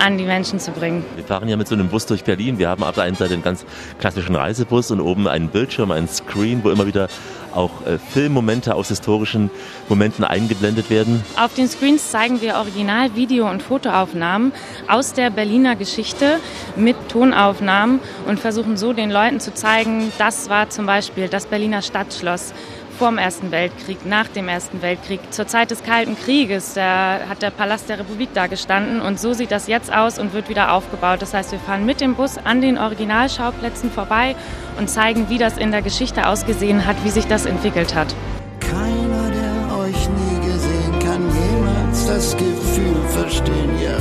[0.00, 1.04] an die Menschen zu bringen.
[1.14, 2.58] Wir fahren ja mit so einem Bus durch Berlin.
[2.58, 3.64] Wir haben auf der einen Seite einen ganz
[3.98, 7.08] klassischen Reisebus und oben einen Bildschirm, einen Screen, wo immer wieder
[7.54, 9.50] auch äh, Filmmomente aus historischen
[9.88, 11.24] Momenten eingeblendet werden.
[11.36, 14.52] Auf den Screens zeigen wir Original-, Video- und Fotoaufnahmen
[14.88, 16.38] aus der Berliner Geschichte
[16.76, 21.82] mit Tonaufnahmen und versuchen so den Leuten zu zeigen, das war zum Beispiel das Berliner
[21.82, 22.54] Stadtschloss
[23.00, 27.40] vor dem Ersten Weltkrieg, nach dem Ersten Weltkrieg, zur Zeit des Kalten Krieges, da hat
[27.40, 30.74] der Palast der Republik da gestanden und so sieht das jetzt aus und wird wieder
[30.74, 31.22] aufgebaut.
[31.22, 34.36] Das heißt, wir fahren mit dem Bus an den Originalschauplätzen vorbei
[34.78, 38.14] und zeigen, wie das in der Geschichte ausgesehen hat, wie sich das entwickelt hat.
[38.60, 43.96] Keiner, der euch nie gesehen, kann jemals das Gefühl verstehen, ja.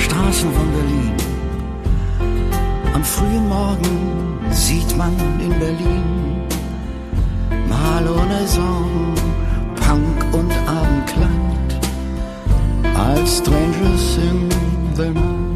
[0.00, 1.12] Straßen von Berlin.
[2.94, 6.33] Am frühen Morgen sieht man in Berlin
[7.74, 9.14] mal ohne Song,
[9.80, 11.70] Punk und Abendkleid,
[12.96, 14.48] als Strangers in
[14.96, 15.53] the Night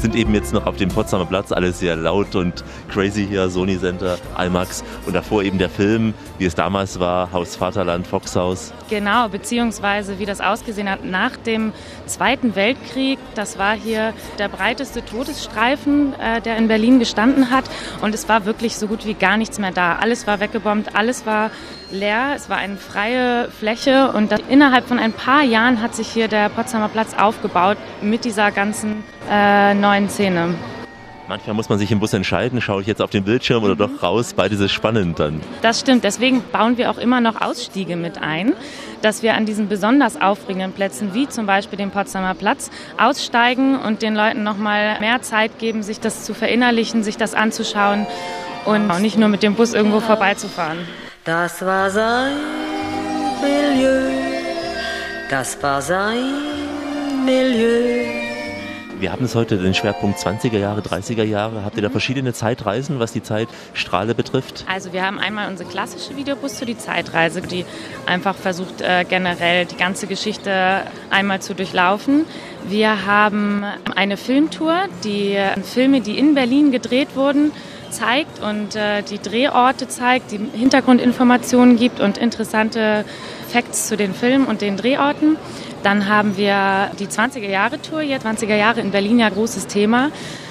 [0.00, 3.78] sind eben jetzt noch auf dem Potsdamer Platz, alles sehr laut und crazy hier, Sony
[3.78, 8.72] Center, IMAX und davor eben der Film, wie es damals war, Haus Vaterland, Foxhaus.
[8.88, 11.72] Genau, beziehungsweise wie das ausgesehen hat nach dem
[12.06, 13.18] Zweiten Weltkrieg.
[13.34, 17.64] Das war hier der breiteste Todesstreifen, äh, der in Berlin gestanden hat
[18.00, 19.96] und es war wirklich so gut wie gar nichts mehr da.
[19.96, 21.50] Alles war weggebombt, alles war
[21.90, 26.28] leer, es war eine freie Fläche und innerhalb von ein paar Jahren hat sich hier
[26.28, 30.54] der Potsdamer Platz aufgebaut mit dieser ganzen äh, neuen Szene.
[31.28, 34.02] Manchmal muss man sich im Bus entscheiden, schaue ich jetzt auf den Bildschirm oder doch
[34.02, 35.42] raus, beides ist spannend dann.
[35.60, 38.54] Das stimmt, deswegen bauen wir auch immer noch Ausstiege mit ein,
[39.02, 44.00] dass wir an diesen besonders aufregenden Plätzen, wie zum Beispiel dem Potsdamer Platz, aussteigen und
[44.00, 48.06] den Leuten nochmal mehr Zeit geben, sich das zu verinnerlichen, sich das anzuschauen
[48.64, 50.78] und auch nicht nur mit dem Bus irgendwo vorbeizufahren.
[51.24, 52.36] Das war sein
[53.42, 54.12] Milieu,
[55.28, 56.32] das war sein
[57.26, 58.27] Milieu.
[59.00, 61.64] Wir haben es heute den Schwerpunkt 20er Jahre, 30er Jahre.
[61.64, 64.64] Habt ihr da verschiedene Zeitreisen, was die Zeitstrahle betrifft?
[64.68, 67.64] Also wir haben einmal unsere klassische Videobus für die Zeitreise, die
[68.06, 72.24] einfach versucht äh, generell die ganze Geschichte einmal zu durchlaufen.
[72.66, 77.52] Wir haben eine Filmtour, die äh, Filme, die in Berlin gedreht wurden,
[77.90, 83.04] zeigt und äh, die Drehorte zeigt, die Hintergrundinformationen gibt und interessante
[83.48, 85.36] Facts zu den Filmen und den Drehorten.
[85.82, 90.10] Dann haben wir die 20er Jahre Tour, jetzt 20er Jahre in Berlin, ja großes Thema.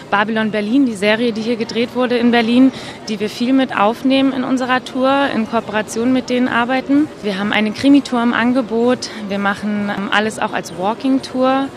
[0.09, 2.71] Babylon Berlin, die Serie, die hier gedreht wurde in Berlin,
[3.09, 7.07] die wir viel mit aufnehmen in unserer Tour, in Kooperation mit denen arbeiten.
[7.23, 9.09] Wir haben eine Krimi-Tour im Angebot.
[9.27, 11.67] Wir machen ähm, alles auch als Walking-Tour.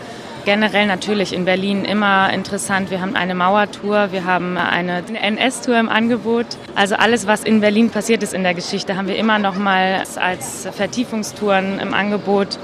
[0.43, 2.89] Generell natürlich in Berlin immer interessant.
[2.89, 6.47] Wir haben eine Mauertour, wir haben eine NS-Tour im Angebot.
[6.73, 10.03] Also alles, was in Berlin passiert ist in der Geschichte, haben wir immer noch mal
[10.15, 12.57] als Vertiefungstouren im Angebot.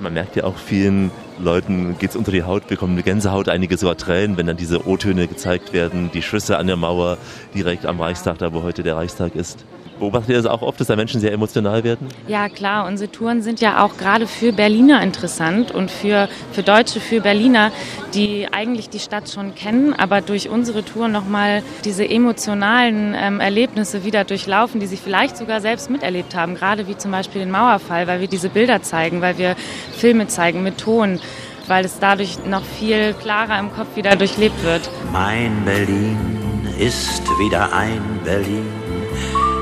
[0.00, 3.76] Man merkt ja auch vielen Leuten geht es unter die Haut, bekommen eine Gänsehaut, einige
[3.76, 7.18] sogar Tränen, wenn dann diese O-Töne gezeigt werden, die Schüsse an der Mauer
[7.54, 9.64] direkt am Reichstag, da wo heute der Reichstag ist.
[9.98, 12.08] Beobachtet ihr das auch oft, dass da Menschen sehr emotional werden?
[12.26, 12.86] Ja, klar.
[12.86, 17.70] Unsere Touren sind ja auch gerade für Berliner interessant und für, für Deutsche, für Berliner,
[18.12, 24.04] die eigentlich die Stadt schon kennen, aber durch unsere Tour nochmal diese emotionalen ähm, Erlebnisse
[24.04, 26.56] wieder durchlaufen, die sie vielleicht sogar selbst miterlebt haben.
[26.56, 29.54] Gerade wie zum Beispiel den Mauerfall, weil wir diese Bilder zeigen, weil wir
[29.96, 31.20] Filme zeigen mit Ton
[31.66, 34.82] weil es dadurch noch viel klarer im Kopf wieder durchlebt wird.
[35.12, 36.18] Mein Berlin
[36.78, 38.83] ist wieder ein Berlin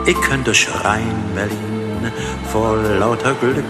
[0.07, 2.13] ich könnte schreien, Berlin,
[2.51, 3.65] vor lauter Glück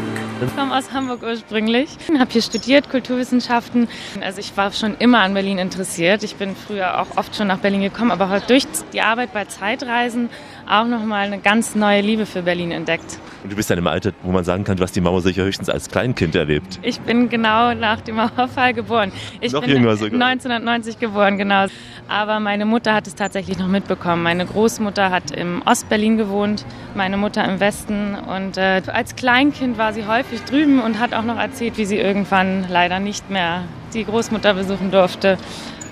[0.45, 3.89] Ich komme aus Hamburg ursprünglich, habe hier studiert, Kulturwissenschaften.
[4.21, 6.23] Also ich war schon immer an Berlin interessiert.
[6.23, 10.31] Ich bin früher auch oft schon nach Berlin gekommen, aber durch die Arbeit bei Zeitreisen
[10.69, 13.19] auch nochmal eine ganz neue Liebe für Berlin entdeckt.
[13.43, 15.43] Und du bist in einem Alter, wo man sagen kann, du hast die Mauer sicher
[15.43, 16.79] höchstens als Kleinkind erlebt.
[16.83, 19.11] Ich bin genau nach dem Mauerfall geboren.
[19.41, 20.15] Ich Noch bin jünger sogar.
[20.15, 21.67] 1990 geboren, genau.
[22.09, 24.23] Aber meine Mutter hat es tatsächlich noch mitbekommen.
[24.23, 28.15] Meine Großmutter hat im Ostberlin gewohnt, meine Mutter im Westen.
[28.15, 31.99] Und äh, als Kleinkind war sie häufig drüben und hat auch noch erzählt, wie sie
[31.99, 35.37] irgendwann leider nicht mehr die Großmutter besuchen durfte.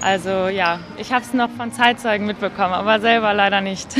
[0.00, 3.88] Also ja, ich habe es noch von Zeitzeugen mitbekommen, aber selber leider nicht.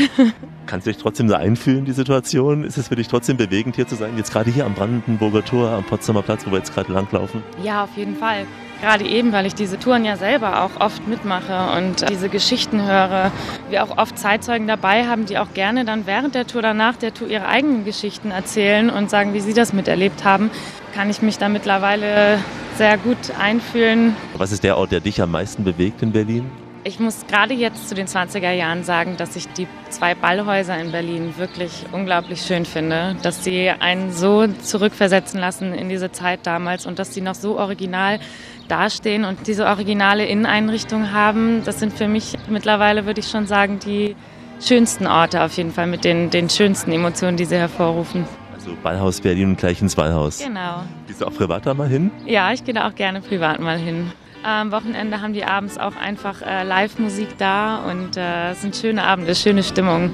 [0.71, 2.63] Kannst du dich trotzdem da einfühlen, in die Situation?
[2.63, 4.15] Ist es für dich trotzdem bewegend, hier zu sein?
[4.15, 7.43] Jetzt gerade hier am Brandenburger Tor, am Potsdamer Platz, wo wir jetzt gerade langlaufen?
[7.61, 8.45] Ja, auf jeden Fall.
[8.79, 13.33] Gerade eben, weil ich diese Touren ja selber auch oft mitmache und diese Geschichten höre.
[13.69, 17.13] Wir auch oft Zeitzeugen dabei haben, die auch gerne dann während der Tour, danach der
[17.13, 20.51] Tour ihre eigenen Geschichten erzählen und sagen, wie sie das miterlebt haben.
[20.95, 22.39] Kann ich mich da mittlerweile
[22.77, 24.15] sehr gut einfühlen.
[24.37, 26.49] Was ist der Ort, der dich am meisten bewegt in Berlin?
[26.83, 30.91] Ich muss gerade jetzt zu den 20er Jahren sagen, dass ich die zwei Ballhäuser in
[30.91, 36.87] Berlin wirklich unglaublich schön finde, dass sie einen so zurückversetzen lassen in diese Zeit damals
[36.87, 38.19] und dass sie noch so original
[38.67, 41.61] dastehen und diese originale Inneneinrichtung haben.
[41.65, 44.15] Das sind für mich mittlerweile, würde ich schon sagen, die
[44.59, 48.25] schönsten Orte auf jeden Fall mit den, den schönsten Emotionen, die sie hervorrufen.
[48.55, 50.39] Also Ballhaus Berlin und gleich ins Ballhaus.
[50.39, 50.83] Genau.
[51.05, 52.09] Gehst du auch privat da mal hin?
[52.25, 54.11] Ja, ich gehe da auch gerne privat mal hin.
[54.43, 59.03] Am Wochenende haben die abends auch einfach äh, Live-Musik da und äh, es sind schöne
[59.03, 60.09] Abende, schöne Stimmung.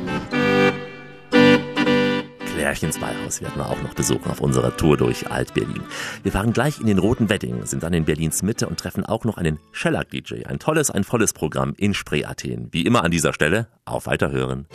[2.54, 5.82] Klärchens Ballhaus werden wir auch noch besuchen auf unserer Tour durch Alt-Berlin.
[6.24, 9.24] Wir fahren gleich in den Roten Wedding, sind dann in Berlins Mitte und treffen auch
[9.24, 10.46] noch einen Shellac-DJ.
[10.46, 12.68] Ein tolles, ein volles Programm in Spree-Athen.
[12.72, 14.66] Wie immer an dieser Stelle, auf Weiterhören.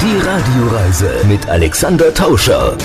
[0.00, 2.76] Die Radioreise mit Alexander Tauscher.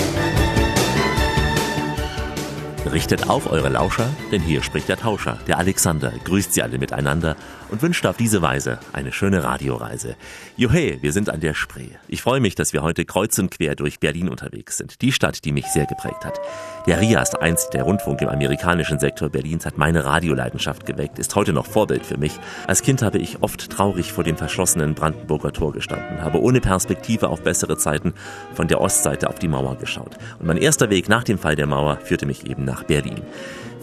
[2.92, 7.36] Richtet auf eure Lauscher, denn hier spricht der Tauscher, der Alexander, grüßt sie alle miteinander
[7.70, 10.16] und wünscht auf diese Weise eine schöne Radioreise.
[10.56, 11.88] Juhe, wir sind an der Spree.
[12.08, 15.44] Ich freue mich, dass wir heute kreuz und quer durch Berlin unterwegs sind, die Stadt,
[15.44, 16.40] die mich sehr geprägt hat.
[16.86, 21.52] Der RIAS, einst der Rundfunk im amerikanischen Sektor Berlins, hat meine Radioleidenschaft geweckt, ist heute
[21.52, 22.38] noch Vorbild für mich.
[22.66, 27.28] Als Kind habe ich oft traurig vor dem verschlossenen Brandenburger Tor gestanden, habe ohne Perspektive
[27.28, 28.14] auf bessere Zeiten
[28.54, 30.16] von der Ostseite auf die Mauer geschaut.
[30.38, 33.22] Und mein erster Weg nach dem Fall der Mauer führte mich eben nach Berlin.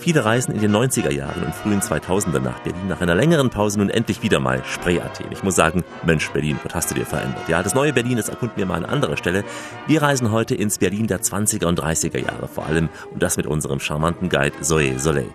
[0.03, 3.79] Viele reisen in den 90er Jahren und frühen 2000er nach Berlin, nach einer längeren Pause
[3.79, 5.27] nun endlich wieder mal Spree-Athen.
[5.31, 7.47] Ich muss sagen, Mensch, Berlin, was hast du dir verändert?
[7.47, 9.45] Ja, das neue Berlin, das erkunden wir mal an anderer Stelle.
[9.87, 13.47] Wir reisen heute ins Berlin der 20er und 30er Jahre vor allem und das mit
[13.47, 15.31] unserem charmanten Guide Zoe Soleil.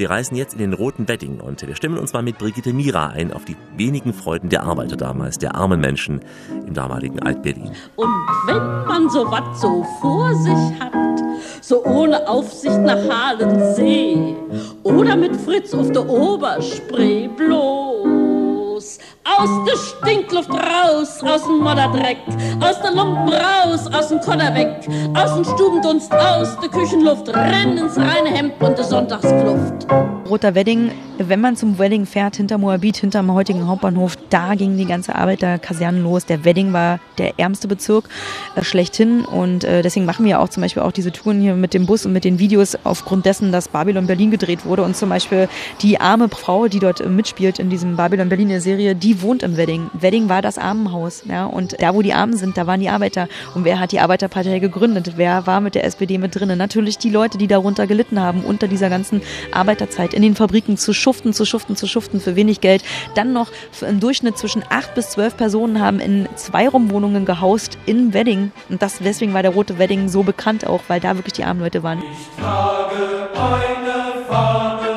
[0.00, 3.08] Wir reisen jetzt in den Roten Wedding und wir stimmen uns mal mit Brigitte Mira
[3.08, 6.22] ein auf die wenigen Freuden der Arbeiter damals, der armen Menschen
[6.66, 7.72] im damaligen Alt-Berlin.
[7.96, 8.08] Und
[8.46, 11.20] wenn man so was so vor sich hat,
[11.60, 14.34] so ohne Aufsicht nach Halensee
[14.84, 18.19] oder mit Fritz auf der Oberspree bloß
[19.24, 22.18] aus der Stinkluft raus, aus dem Modderdreck,
[22.60, 27.78] aus der Lumpen raus, aus dem Kodder weg, aus dem Stubendunst, aus der Küchenluft, rennen
[27.78, 29.86] ins reine Hemd und der Sonntagskluft.
[30.28, 34.86] Roter Wedding, wenn man zum Wedding fährt, hinter Moabit, hinterm heutigen Hauptbahnhof, da ging die
[34.86, 36.24] ganze Arbeiterkaserne los.
[36.24, 38.04] Der Wedding war der ärmste Bezirk
[38.54, 41.74] äh, schlechthin und äh, deswegen machen wir auch zum Beispiel auch diese Touren hier mit
[41.74, 45.08] dem Bus und mit den Videos aufgrund dessen, dass Babylon Berlin gedreht wurde und zum
[45.08, 45.48] Beispiel
[45.82, 49.42] die arme Frau, die dort äh, mitspielt in diesem Babylon Berlin der Serie, die wohnt
[49.42, 49.90] im Wedding.
[49.94, 53.26] Wedding war das Armenhaus, ja, und da, wo die Armen sind, da waren die Arbeiter.
[53.56, 55.14] Und wer hat die Arbeiterpartei gegründet?
[55.16, 56.56] Wer war mit der SPD mit drinnen?
[56.56, 60.92] Natürlich die Leute, die darunter gelitten haben, unter dieser ganzen Arbeiterzeit in den Fabriken zu
[60.92, 62.84] schuften, zu schuften, zu schuften für wenig Geld.
[63.16, 68.52] Dann noch im Durchschnitt zwischen acht bis zwölf Personen haben in Zweiraumwohnungen gehaust in Wedding.
[68.68, 71.60] Und das, deswegen war der Rote Wedding so bekannt auch, weil da wirklich die armen
[71.60, 72.02] Leute waren.
[72.38, 74.89] trage eine Fahne,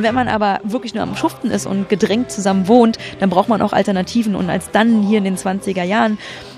[0.00, 3.50] Und wenn man aber wirklich nur am Schuften ist und gedrängt zusammen wohnt, dann braucht
[3.50, 4.34] man auch Alternativen.
[4.34, 6.16] Und als dann hier in den 20er Jahren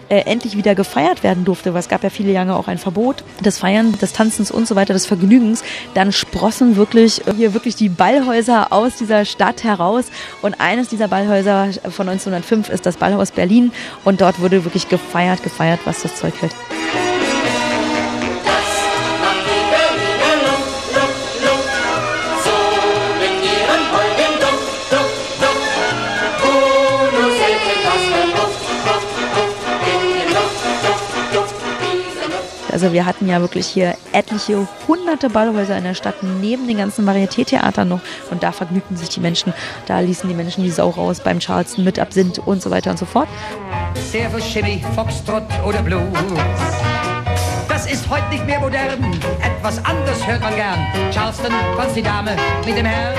[0.08, 3.24] äh, endlich wieder gefeiert werden durfte, weil es gab ja viele Jahre auch ein Verbot
[3.44, 7.74] des Feiern, des Tanzens und so weiter, des Vergnügens, dann sprossen wirklich äh, hier wirklich
[7.74, 10.04] die Ballhäuser aus dieser Stadt heraus.
[10.40, 13.72] Und eines dieser Ballhäuser von 1905 ist das Ballhaus Berlin.
[14.04, 16.54] Und dort wurde wirklich gefeiert, gefeiert, was das Zeug hält.
[32.82, 37.08] Also wir hatten ja wirklich hier etliche hunderte Ballhäuser in der Stadt neben den ganzen
[37.08, 38.00] Varieté-Theatern noch
[38.32, 39.54] und da vergnügten sich die Menschen.
[39.86, 42.98] Da ließen die Menschen die Sau raus beim Charleston mit Absinth und so weiter und
[42.98, 43.28] so fort.
[44.10, 46.02] Servus, Chili, Foxtrot oder Blues.
[47.68, 48.98] Das ist heute nicht mehr modern,
[49.40, 50.84] etwas anders hört man gern.
[51.12, 52.34] Charleston, was die Dame
[52.66, 53.14] mit dem Herrn.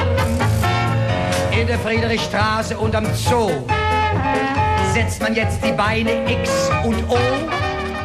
[1.58, 3.50] In der Friedrichstraße und am Zoo
[4.94, 7.18] setzt man jetzt die Beine X und O.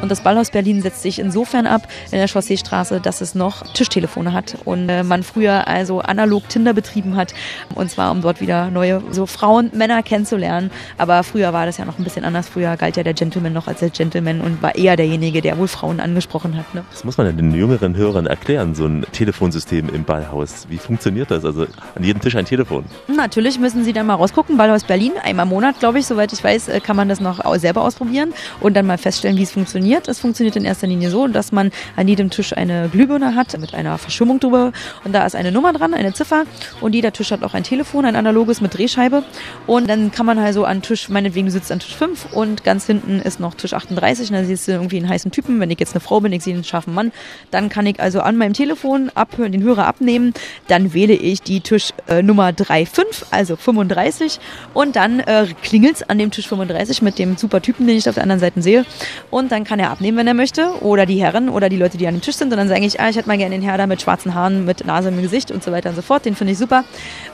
[0.00, 4.32] Und das Ballhaus Berlin setzt sich insofern ab in der Chausseestraße, dass es noch Tischtelefone
[4.32, 7.34] hat und äh, man früher also analog Tinder betrieben hat
[7.74, 10.70] und zwar um dort wieder neue so Frauen, Männer kennenzulernen.
[10.98, 12.48] Aber früher war das ja noch ein bisschen anders.
[12.48, 15.66] Früher galt ja der Gentleman noch als der Gentleman und war eher derjenige, der wohl
[15.66, 16.72] Frauen angesprochen hat.
[16.74, 16.84] Ne?
[16.92, 20.66] Das muss man ja den jüngeren Hörern erklären, so ein Telefonsystem im Ballhaus.
[20.68, 21.44] Wie funktioniert das?
[21.44, 21.62] Also
[21.94, 22.84] an jedem Tisch ein Telefon.
[23.08, 24.56] Natürlich müssen Sie dann mal rausgucken.
[24.56, 27.44] Ballhaus Berlin, einmal im Monat, glaube ich, soweit ich weiß, äh, kann man das noch
[27.56, 29.87] selber ausprobieren und dann mal feststellen, wie es funktioniert.
[29.88, 33.74] Es funktioniert in erster Linie so, dass man an jedem Tisch eine Glühbirne hat mit
[33.74, 34.72] einer Verschimmung drüber.
[35.04, 36.44] Und da ist eine Nummer dran, eine Ziffer.
[36.80, 39.22] Und jeder Tisch hat auch ein Telefon, ein analoges mit Drehscheibe.
[39.66, 42.86] Und dann kann man also an Tisch, meinetwegen du sitzt an Tisch 5 und ganz
[42.86, 45.60] hinten ist noch Tisch 38 und da siehst du irgendwie einen heißen Typen.
[45.60, 47.12] Wenn ich jetzt eine Frau bin, ich sehe einen scharfen Mann,
[47.50, 50.34] dann kann ich also an meinem Telefon abhören, den Hörer abnehmen,
[50.68, 54.40] dann wähle ich die Tisch äh, Nummer 35, also 35
[54.74, 58.14] und dann äh, klingelt's an dem Tisch 35 mit dem super Typen, den ich auf
[58.14, 58.84] der anderen Seite sehe.
[59.30, 62.06] Und dann kann er abnehmen, wenn er möchte oder die Herren oder die Leute, die
[62.06, 63.78] an dem Tisch sind und dann sage ich, ah, ich hätte mal gerne den Herr
[63.78, 66.34] da mit schwarzen Haaren, mit Nase im Gesicht und so weiter und so fort, den
[66.34, 66.84] finde ich super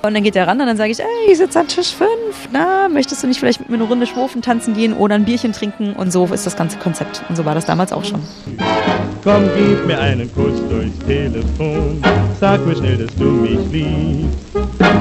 [0.03, 2.09] und dann geht er ran und dann sage ich, ey, ich sitze an Tisch 5,
[2.53, 5.53] na, möchtest du nicht vielleicht mit mir eine Runde schwurfen, tanzen gehen oder ein Bierchen
[5.53, 8.21] trinken und so ist das ganze Konzept und so war das damals auch schon.
[9.25, 12.03] Komm, gib mir einen Kuss durchs Telefon.
[12.39, 14.37] Sag mir schnell, dass du mich liebst.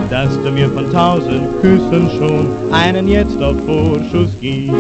[0.10, 4.74] Dass du mir von tausend Küssen schon einen jetzt auf Vorschuss gibst.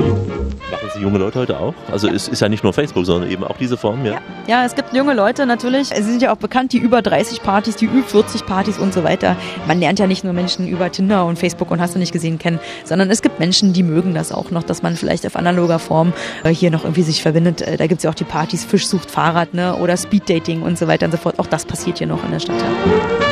[0.73, 1.75] Machen Sie junge Leute heute auch?
[1.91, 4.19] Also es ist ja nicht nur Facebook, sondern eben auch diese Form, ja?
[4.47, 5.89] Ja, es gibt junge Leute natürlich.
[5.89, 9.03] Sie sind ja auch bekannt, die über 30 Partys, die über 40 Partys und so
[9.03, 9.37] weiter.
[9.67, 12.39] Man lernt ja nicht nur Menschen über Tinder und Facebook und hast du nicht gesehen
[12.39, 15.77] kennen, sondern es gibt Menschen, die mögen das auch noch, dass man vielleicht auf analoger
[15.77, 16.11] Form
[16.43, 17.61] äh, hier noch irgendwie sich verbindet.
[17.61, 19.75] Äh, Da gibt's ja auch die Partys Fisch sucht Fahrrad ne?
[19.75, 21.37] oder Speeddating und so weiter und so fort.
[21.37, 22.59] Auch das passiert hier noch in der Stadt.
[22.59, 23.22] Ja.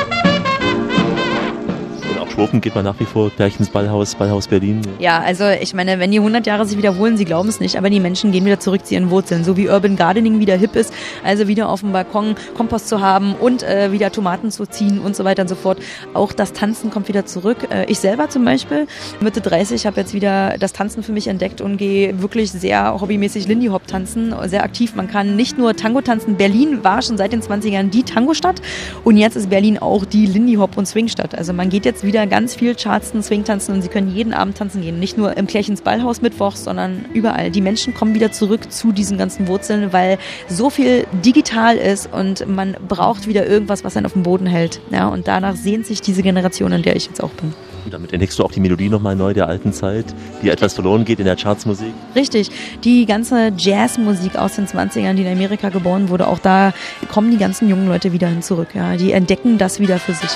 [2.41, 4.81] Schwurfen geht man nach wie vor gleich ins Ballhaus, Ballhaus Berlin.
[4.97, 7.91] Ja, also ich meine, wenn die 100 Jahre sich wiederholen, sie glauben es nicht, aber
[7.91, 10.91] die Menschen gehen wieder zurück zu ihren Wurzeln, so wie Urban Gardening wieder hip ist,
[11.23, 15.15] also wieder auf dem Balkon Kompost zu haben und äh, wieder Tomaten zu ziehen und
[15.15, 15.77] so weiter und so fort.
[16.15, 17.67] Auch das Tanzen kommt wieder zurück.
[17.69, 18.87] Äh, ich selber zum Beispiel,
[19.19, 23.47] Mitte 30, habe jetzt wieder das Tanzen für mich entdeckt und gehe wirklich sehr hobbymäßig
[23.47, 24.95] Lindy Hop tanzen, sehr aktiv.
[24.95, 26.37] Man kann nicht nur Tango tanzen.
[26.37, 28.63] Berlin war schon seit den 20ern die Tango-Stadt
[29.03, 31.35] und jetzt ist Berlin auch die Lindy Hop und Swing-Stadt.
[31.35, 34.57] Also man geht jetzt wieder ganz viel Charleston Swing tanzen und sie können jeden Abend
[34.57, 34.99] tanzen gehen.
[34.99, 37.51] Nicht nur im Klärchens Ballhaus mittwochs, sondern überall.
[37.51, 40.17] Die Menschen kommen wieder zurück zu diesen ganzen Wurzeln, weil
[40.47, 44.79] so viel digital ist und man braucht wieder irgendwas, was einen auf dem Boden hält.
[44.91, 47.53] Ja, und danach sehnt sich diese Generation, in der ich jetzt auch bin.
[47.83, 50.05] Und damit entdeckst du auch die Melodie nochmal neu der alten Zeit,
[50.41, 51.93] die etwas verloren geht in der Chartsmusik.
[52.15, 52.49] Richtig.
[52.85, 56.73] Die ganze Jazzmusik aus den 20ern, die in Amerika geboren wurde, auch da
[57.11, 58.69] kommen die ganzen jungen Leute wieder hin zurück.
[58.73, 58.95] Ja.
[58.95, 60.31] Die entdecken das wieder für sich.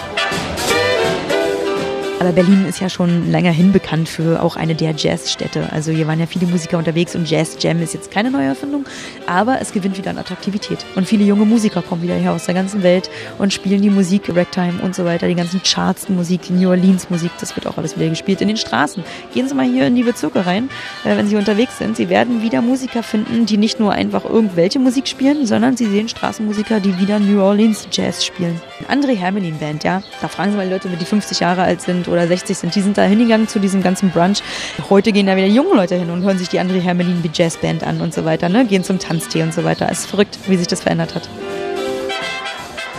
[2.25, 5.71] Aber Berlin ist ja schon länger hin bekannt für auch eine der Jazzstädte.
[5.71, 8.85] Also hier waren ja viele Musiker unterwegs und Jazz Jam ist jetzt keine neue Erfindung,
[9.27, 10.83] aber es gewinnt wieder an Attraktivität.
[10.95, 14.23] Und viele junge Musiker kommen wieder her aus der ganzen Welt und spielen die Musik,
[14.35, 17.77] Ragtime und so weiter, die ganzen Charts Musik, die New Orleans Musik, das wird auch
[17.77, 19.03] alles wieder gespielt in den Straßen.
[19.35, 20.71] Gehen Sie mal hier in die Bezirke rein,
[21.03, 21.95] äh, wenn Sie unterwegs sind.
[21.95, 26.09] Sie werden wieder Musiker finden, die nicht nur einfach irgendwelche Musik spielen, sondern Sie sehen
[26.09, 28.59] Straßenmusiker, die wieder New Orleans Jazz spielen.
[28.89, 30.01] André Hermelin Band, ja.
[30.21, 32.75] Da fragen Sie mal Leute, die 50 Jahre alt sind oder 60 sind.
[32.75, 34.41] Die sind da hingegangen zu diesem ganzen Brunch.
[34.89, 37.83] Heute gehen da wieder junge Leute hin und hören sich die André Hermelin Jazz Band
[37.83, 38.65] an und so weiter, ne?
[38.65, 39.87] Gehen zum Tanztee und so weiter.
[39.91, 41.29] Es ist verrückt, wie sich das verändert hat.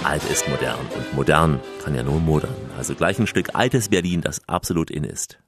[0.04, 2.54] Alt ist modern und modern kann ja nur modern.
[2.78, 5.38] Also gleich ein Stück altes Berlin, das absolut in ist.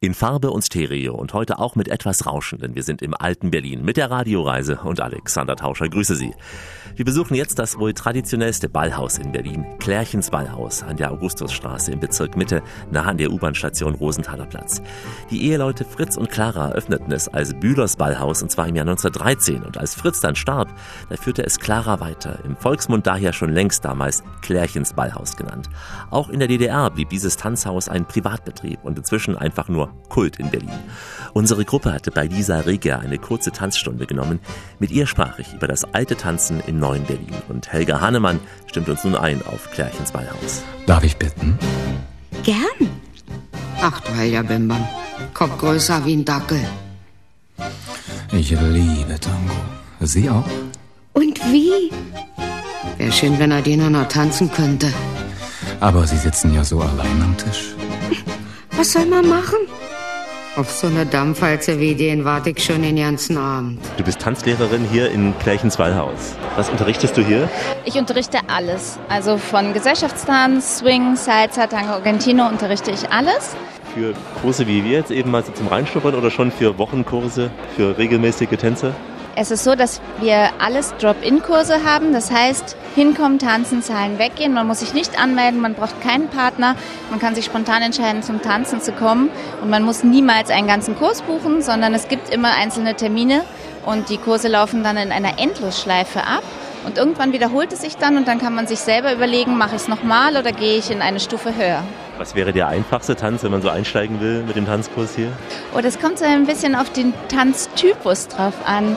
[0.00, 3.50] In Farbe und Stereo und heute auch mit etwas Rauschen, denn wir sind im alten
[3.50, 6.32] Berlin mit der Radioreise und Alexander Tauscher grüße Sie.
[6.94, 11.98] Wir besuchen jetzt das wohl traditionellste Ballhaus in Berlin, Klärchens Ballhaus an der Augustusstraße im
[11.98, 14.80] Bezirk Mitte, nah an der U-Bahn-Station Rosenthaler Platz.
[15.32, 19.64] Die Eheleute Fritz und Clara öffneten es als Bühlers Ballhaus und zwar im Jahr 1913
[19.64, 20.68] und als Fritz dann starb,
[21.08, 25.68] da führte es Clara weiter, im Volksmund daher schon längst damals Klärchens Ballhaus genannt.
[26.10, 30.50] Auch in der DDR blieb dieses Tanzhaus ein Privatbetrieb und inzwischen einfach nur Kult in
[30.50, 30.70] Berlin.
[31.34, 34.40] Unsere Gruppe hatte bei Lisa Reger eine kurze Tanzstunde genommen.
[34.78, 37.34] Mit ihr sprach ich über das alte Tanzen im neuen Berlin.
[37.48, 40.62] Und Helga Hannemann stimmt uns nun ein auf Klärchens Ballhaus.
[40.86, 41.58] Darf ich bitten?
[42.42, 42.90] Gern.
[43.80, 44.86] Ach du Helga Bimbam.
[45.34, 46.60] Kopf größer wie ein Dackel.
[48.32, 49.54] Ich liebe Tango.
[50.00, 50.44] Sie auch?
[51.12, 51.90] Und wie?
[52.96, 54.92] Wäre schön, wenn Adina noch tanzen könnte.
[55.80, 57.74] Aber Sie sitzen ja so allein am Tisch.
[58.76, 59.58] Was soll man machen?
[60.58, 63.78] Auf so eine Dampfwalze wie den warte ich schon den ganzen Abend.
[63.96, 66.34] Du bist Tanzlehrerin hier in Gleichenswallhaus.
[66.56, 67.48] Was unterrichtest du hier?
[67.84, 68.98] Ich unterrichte alles.
[69.08, 73.54] Also von Gesellschaftstanz, Swing, Salsa, Tango, Argentino unterrichte ich alles.
[73.94, 77.96] Für Kurse wie wir jetzt eben mal so zum Reinschnuppern oder schon für Wochenkurse, für
[77.96, 78.94] regelmäßige Tänze?
[79.40, 82.12] Es ist so, dass wir alles Drop-in-Kurse haben.
[82.12, 84.52] Das heißt, hinkommen, tanzen, zahlen, weggehen.
[84.52, 86.74] Man muss sich nicht anmelden, man braucht keinen Partner.
[87.08, 89.30] Man kann sich spontan entscheiden, zum Tanzen zu kommen.
[89.62, 93.44] Und man muss niemals einen ganzen Kurs buchen, sondern es gibt immer einzelne Termine.
[93.86, 96.42] Und die Kurse laufen dann in einer Endlosschleife ab.
[96.84, 99.82] Und irgendwann wiederholt es sich dann und dann kann man sich selber überlegen, mache ich
[99.82, 101.82] es nochmal oder gehe ich in eine Stufe höher.
[102.18, 105.32] Was wäre der einfachste Tanz, wenn man so einsteigen will mit dem Tanzkurs hier?
[105.76, 108.96] Oh, das kommt so ein bisschen auf den Tanztypus drauf an.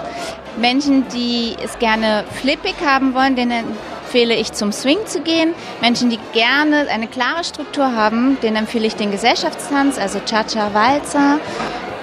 [0.57, 3.63] Menschen, die es gerne flippig haben wollen, denen
[4.03, 5.53] empfehle ich zum Swing zu gehen.
[5.79, 11.39] Menschen, die gerne eine klare Struktur haben, denen empfehle ich den Gesellschaftstanz, also Cha-Cha, Walzer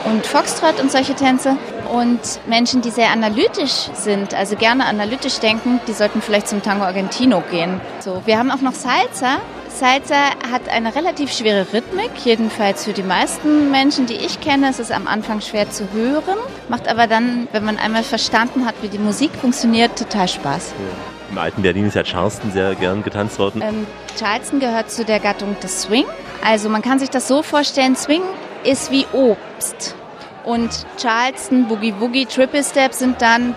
[0.06, 1.56] und Foxtrot und solche Tänze.
[1.92, 6.84] Und Menschen, die sehr analytisch sind, also gerne analytisch denken, die sollten vielleicht zum Tango
[6.84, 7.80] Argentino gehen.
[8.00, 9.38] So, wir haben auch noch Salsa.
[9.68, 14.80] Salsa hat eine relativ schwere Rhythmik, jedenfalls für die meisten Menschen, die ich kenne, ist
[14.80, 18.88] es am Anfang schwer zu hören, macht aber dann, wenn man einmal verstanden hat, wie
[18.88, 20.74] die Musik funktioniert, total Spaß.
[20.78, 21.30] Ja.
[21.30, 23.62] Im alten Berlin ist ja Charleston sehr gern getanzt worden.
[23.62, 23.86] Ähm,
[24.18, 26.06] Charleston gehört zu der Gattung des Swing.
[26.42, 28.22] Also man kann sich das so vorstellen, Swing
[28.64, 29.94] ist wie Obst.
[30.48, 33.54] Und Charleston, Boogie Woogie, Triple Step sind dann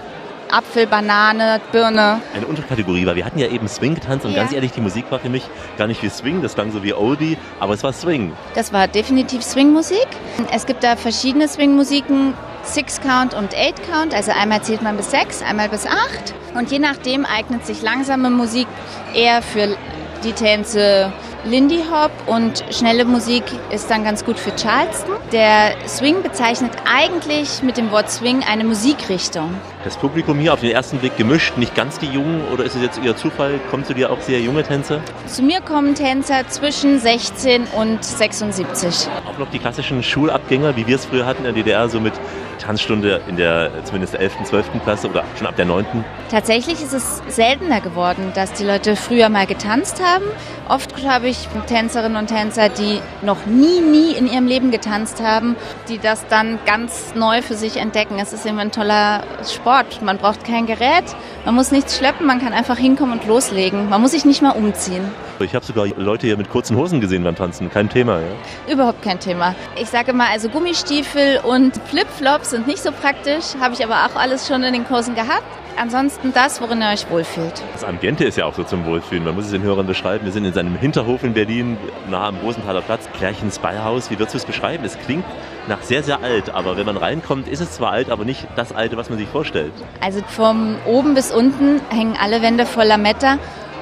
[0.52, 2.20] Apfel, Banane, Birne.
[2.36, 4.40] Eine Unterkategorie, weil wir hatten ja eben Swing getanzt und Ja.
[4.42, 5.44] ganz ehrlich, die Musik war für mich
[5.78, 8.34] gar nicht wie Swing, das klang so wie Oldie, aber es war Swing.
[8.56, 10.06] Das war definitiv Swingmusik.
[10.54, 12.34] Es gibt da verschiedene Swingmusiken,
[12.64, 14.14] Six Count und Eight Count.
[14.14, 16.34] Also einmal zählt man bis sechs, einmal bis acht.
[16.56, 18.68] Und je nachdem eignet sich langsame Musik
[19.14, 19.78] eher für
[20.26, 21.14] die Tänze
[21.44, 25.16] Lindy Hop und schnelle Musik ist dann ganz gut für Charleston.
[25.32, 29.56] Der Swing bezeichnet eigentlich mit dem Wort Swing eine Musikrichtung.
[29.84, 32.84] Das Publikum hier auf den ersten Blick gemischt, nicht ganz die Jungen oder ist es
[32.84, 33.60] jetzt eher Zufall?
[33.72, 35.02] Kommen zu dir auch sehr junge Tänzer?
[35.26, 39.08] Zu mir kommen Tänzer zwischen 16 und 76.
[39.28, 42.14] Auch noch die klassischen Schulabgänger, wie wir es früher hatten in der DDR, so mit
[42.62, 44.84] Tanzstunde in der zumindest 11., 12.
[44.84, 45.86] Klasse oder schon ab der 9.
[46.30, 50.26] Tatsächlich ist es seltener geworden, dass die Leute früher mal getanzt haben.
[50.70, 55.56] Oft habe ich Tänzerinnen und Tänzer, die noch nie, nie in ihrem Leben getanzt haben,
[55.90, 58.20] die das dann ganz neu für sich entdecken.
[58.20, 60.02] Es ist eben ein toller Sport.
[60.02, 61.04] Man braucht kein Gerät,
[61.46, 63.90] man muss nichts schleppen, man kann einfach hinkommen und loslegen.
[63.90, 65.12] Man muss sich nicht mal umziehen.
[65.44, 68.20] Ich habe sogar Leute hier mit kurzen Hosen gesehen beim Tanzen, kein Thema.
[68.20, 68.74] Ja?
[68.74, 69.56] Überhaupt kein Thema.
[69.80, 74.16] Ich sage mal, also Gummistiefel und Flipflops sind nicht so praktisch, habe ich aber auch
[74.16, 75.44] alles schon in den Kursen gehabt.
[75.78, 77.64] Ansonsten das, worin ihr euch wohlfühlt.
[77.74, 79.24] Das Ambiente ist ja auch so zum Wohlfühlen.
[79.24, 80.26] Man muss es den Hörern beschreiben.
[80.26, 81.78] Wir sind in seinem Hinterhof in Berlin,
[82.10, 84.12] nahe am Rosenthaler Platz, Klärchens Beihaus.
[84.12, 84.84] Wie würdest du es beschreiben?
[84.84, 85.24] Es klingt
[85.68, 88.74] nach sehr, sehr alt, aber wenn man reinkommt, ist es zwar alt, aber nicht das
[88.74, 89.72] Alte, was man sich vorstellt.
[90.02, 93.38] Also von oben bis unten hängen alle Wände voll Lametta.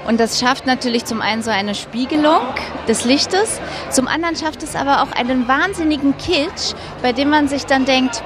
[0.10, 2.42] Und das schafft natürlich zum einen so eine Spiegelung
[2.88, 7.68] des Lichtes, zum anderen schafft es aber auch einen wahnsinnigen Kitsch, bei dem man sich
[7.68, 8.24] dann denkt,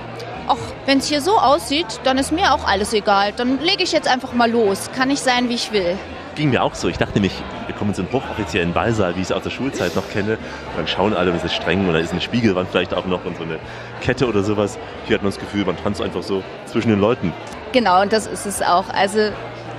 [0.47, 0.55] ach,
[0.85, 3.33] wenn es hier so aussieht, dann ist mir auch alles egal.
[3.35, 4.91] Dann lege ich jetzt einfach mal los.
[4.95, 5.97] Kann ich sein, wie ich will.
[6.35, 6.87] Ging mir auch so.
[6.87, 7.33] Ich dachte nämlich,
[7.67, 10.35] wir kommen einen hochoffiziellen Ballsaal, wie ich es aus der Schulzeit noch kenne.
[10.35, 13.25] Und dann schauen alle, es ist streng und da ist eine Spiegelwand vielleicht auch noch
[13.25, 13.59] und so eine
[13.99, 14.79] Kette oder sowas.
[15.05, 17.33] Hier hat man das Gefühl, man tanzt einfach so zwischen den Leuten.
[17.73, 18.87] Genau, und das ist es auch.
[18.87, 19.31] Also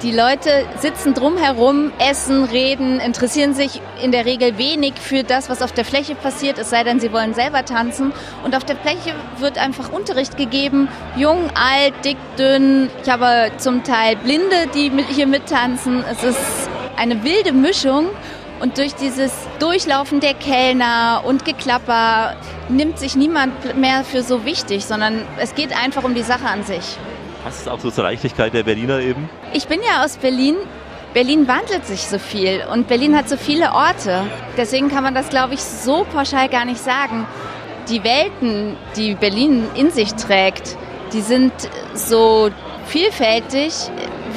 [0.02, 5.62] die Leute sitzen drumherum, essen, reden, interessieren sich in der Regel wenig für das, was
[5.62, 8.12] auf der Fläche passiert, es sei denn, sie wollen selber tanzen.
[8.44, 12.90] Und auf der Fläche wird einfach Unterricht gegeben, jung, alt, dick, dünn.
[13.02, 16.04] Ich habe zum Teil Blinde, die hier mittanzen.
[16.10, 16.38] Es ist
[16.96, 18.08] eine wilde Mischung.
[18.60, 22.36] Und durch dieses Durchlaufen der Kellner und Geklapper
[22.68, 26.62] nimmt sich niemand mehr für so wichtig, sondern es geht einfach um die Sache an
[26.62, 26.96] sich.
[27.44, 29.28] Passt es auch so zur Leichtigkeit der Berliner eben?
[29.52, 30.56] Ich bin ja aus Berlin.
[31.12, 34.22] Berlin wandelt sich so viel und Berlin hat so viele Orte.
[34.56, 37.26] Deswegen kann man das, glaube ich, so pauschal gar nicht sagen.
[37.90, 40.78] Die Welten, die Berlin in sich trägt,
[41.12, 41.52] die sind
[41.92, 42.48] so
[42.86, 43.74] vielfältig,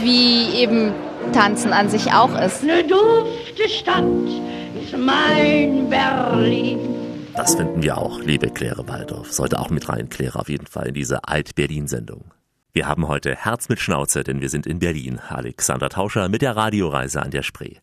[0.02, 0.92] wie eben
[1.32, 2.62] Tanzen an sich auch ist.
[2.62, 4.04] Eine dufte Stadt
[4.84, 6.80] ist mein Berlin.
[7.38, 9.32] Das finden wir auch, liebe Claire Waldorf.
[9.32, 12.26] Sollte auch mit rein, Claire, auf jeden Fall in diese Alt-Berlin-Sendung.
[12.78, 15.20] Wir haben heute Herz mit Schnauze, denn wir sind in Berlin.
[15.30, 17.78] Alexander Tauscher mit der Radioreise an der Spree.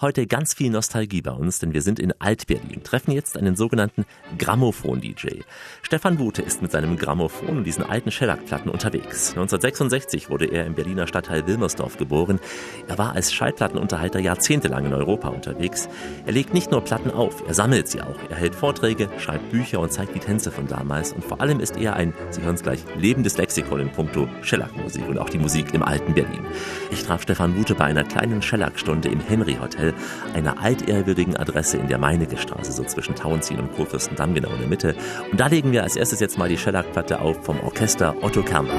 [0.00, 4.06] Heute ganz viel Nostalgie bei uns, denn wir sind in Alt-Berlin, treffen jetzt einen sogenannten
[4.38, 5.40] Grammophon-DJ.
[5.82, 9.30] Stefan Wute ist mit seinem Grammophon und diesen alten Schellackplatten unterwegs.
[9.30, 12.38] 1966 wurde er im Berliner Stadtteil Wilmersdorf geboren.
[12.86, 15.88] Er war als Schallplattenunterhalter jahrzehntelang in Europa unterwegs.
[16.26, 18.20] Er legt nicht nur Platten auf, er sammelt sie auch.
[18.30, 21.12] Er hält Vorträge, schreibt Bücher und zeigt die Tänze von damals.
[21.12, 25.08] Und vor allem ist er ein, Sie hören es gleich, lebendes Lexikon in puncto Schellackmusik
[25.08, 26.46] und auch die Musik im alten Berlin.
[26.92, 29.87] Ich traf Stefan Wute bei einer kleinen Schellackstunde im Henry Hotel,
[30.34, 34.94] einer altehrwürdigen Adresse in der Meinegestraße, so zwischen Tauenziehen und Kurfürstendamm, genau in der Mitte.
[35.30, 38.74] Und da legen wir als erstes jetzt mal die Schellackplatte auf vom Orchester Otto Kernbach.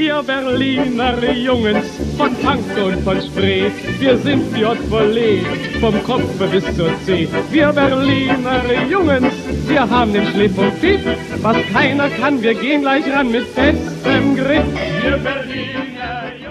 [0.00, 1.84] Wir Berliner Jungens
[2.16, 5.44] von Pank und von Spree, wir sind wie Volé,
[5.78, 7.28] vom Kopf bis zur Zeh.
[7.50, 9.34] Wir Berliner Jungens,
[9.66, 11.02] wir haben den Schliff und Pfiff,
[11.42, 14.64] was keiner kann, wir gehen gleich ran mit festem Griff.
[15.02, 15.99] Wir Berliner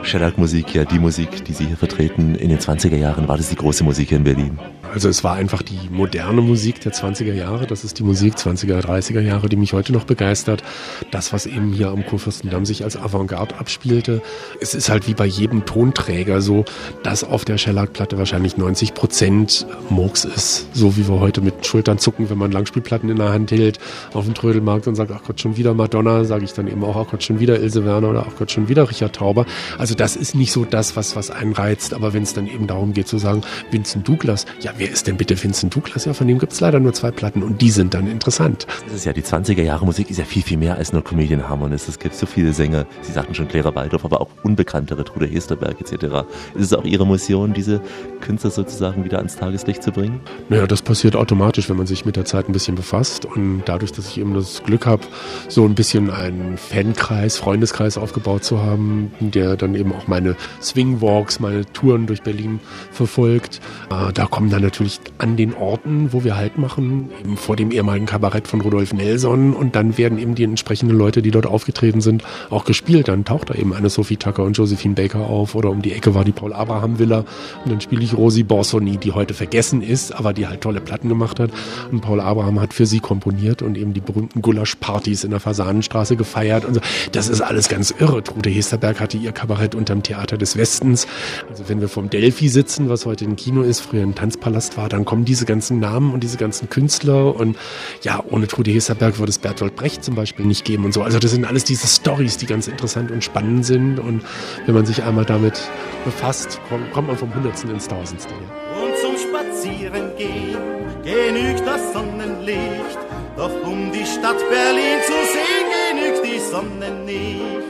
[0.10, 3.56] Shellac-Musik, ja die Musik, die Sie hier vertreten in den 20er Jahren, war das die
[3.56, 4.58] große Musik hier in Berlin?
[4.92, 7.68] Also es war einfach die moderne Musik der 20er Jahre.
[7.68, 10.64] Das ist die Musik 20er, 30er Jahre, die mich heute noch begeistert.
[11.12, 14.24] Das, was eben hier am Kurfürstendamm sich als Avantgarde abspielte.
[14.60, 16.66] Es ist halt wie bei jedem Tonträger so,
[17.04, 20.76] dass auf der Shellac-Platte wahrscheinlich 90 Prozent Murks ist.
[20.76, 23.78] So wie wir heute mit Schultern zucken, wenn man Langspielplatten in der Hand hält
[24.14, 26.96] auf dem Trödelmarkt und sagt, ach Gott, schon wieder Madonna, sage ich dann eben auch,
[26.96, 29.46] ach Gott, schon wieder Ilse Werner oder ach Gott, schon wieder Richard Tauber.
[29.78, 31.94] Also das ist nicht so das, was, was einen reizt.
[31.94, 35.18] Aber wenn es dann eben darum geht zu sagen, Vincent Douglas, ja, wer ist denn
[35.18, 36.06] bitte Vincent Douglas?
[36.06, 38.66] Ja, von dem gibt es leider nur zwei Platten und die sind dann interessant.
[38.86, 41.50] Das ist ja, die 20er Jahre Musik ist ja viel, viel mehr als nur Comedian
[41.50, 41.90] Harmonist.
[41.90, 45.82] Es gibt so viele Sänger, Sie sagten schon Clara Waldorf, aber auch unbekanntere, Trude Hesterberg
[45.82, 46.26] etc.
[46.56, 47.82] Ist es auch Ihre Mission, diese
[48.22, 50.22] Künstler sozusagen wieder ans Tageslicht zu bringen?
[50.48, 53.26] Naja, das passiert automatisch, wenn man sich mit der Zeit ein bisschen befasst.
[53.26, 55.04] Und dadurch, dass ich eben das Glück habe,
[55.50, 61.40] so ein bisschen einen Fankreis, Freundeskreis aufgebaut zu haben, der dann eben auch meine Swingwalks,
[61.40, 62.60] meine Touren durch Berlin
[62.92, 67.56] verfolgt, äh, da kommen dann natürlich an den Orten, wo wir Halt machen, eben vor
[67.56, 71.46] dem ehemaligen Kabarett von Rudolf Nelson und dann werden eben die entsprechenden Leute, die dort
[71.46, 73.08] aufgetreten sind, auch gespielt.
[73.08, 76.16] Dann taucht da eben eine Sophie Tucker und Josephine Baker auf oder um die Ecke
[76.16, 77.26] war die Paul Abraham Villa
[77.64, 81.10] und dann spiele ich Rosi Borsoni, die heute vergessen ist, aber die halt tolle Platten
[81.10, 81.52] gemacht hat
[81.92, 86.16] und Paul Abraham hat für sie komponiert und eben die berühmten Gulasch-Partys in der Fasanenstraße
[86.16, 86.82] gefeiert und so.
[87.12, 88.24] Das ist alles ganz irre.
[88.24, 91.08] Trude Hesterberg hatte ihr Kabarett unterm Theater des Westens.
[91.50, 94.90] Also wenn wir vom Delphi sitzen, was heute ein Kino ist, früher ein Tanzpalast war,
[94.90, 97.58] dann kommen diese ganzen Namen und diese ganzen Künstler und
[98.02, 101.02] ja, ohne Trude Hesterberg würde es Bertolt Brecht zum Beispiel nicht geben und so.
[101.02, 104.22] Also das sind alles diese Stories, die ganz interessant und spannend sind und
[104.66, 105.60] wenn man sich einmal damit
[106.06, 106.60] befasst,
[106.94, 108.34] kommt, man vom Hundertsten ins Tausendste.
[108.34, 108.82] Ja.
[108.82, 110.58] Und zum Spazierengehen
[111.04, 113.00] genügt das Sonnenlicht,
[113.36, 117.70] doch um die Stadt Berlin zu sehen, genügt die Sonne nicht.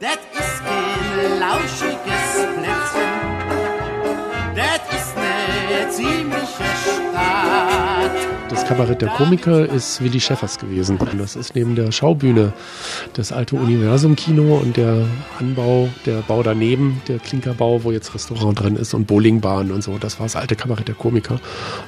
[0.00, 0.18] Das
[1.16, 3.15] lauschiges Plätzchen,
[5.96, 8.36] ziemliche Stadt.
[8.48, 10.98] Das Kabarett der Komiker ist Willi Schäffers gewesen.
[11.18, 12.52] Das ist neben der Schaubühne
[13.14, 15.04] das alte Universum-Kino und der
[15.40, 19.98] Anbau, der Bau daneben, der Klinkerbau, wo jetzt Restaurant drin ist und Bowlingbahn und so.
[19.98, 21.40] Das war das alte Kabarett der Komiker.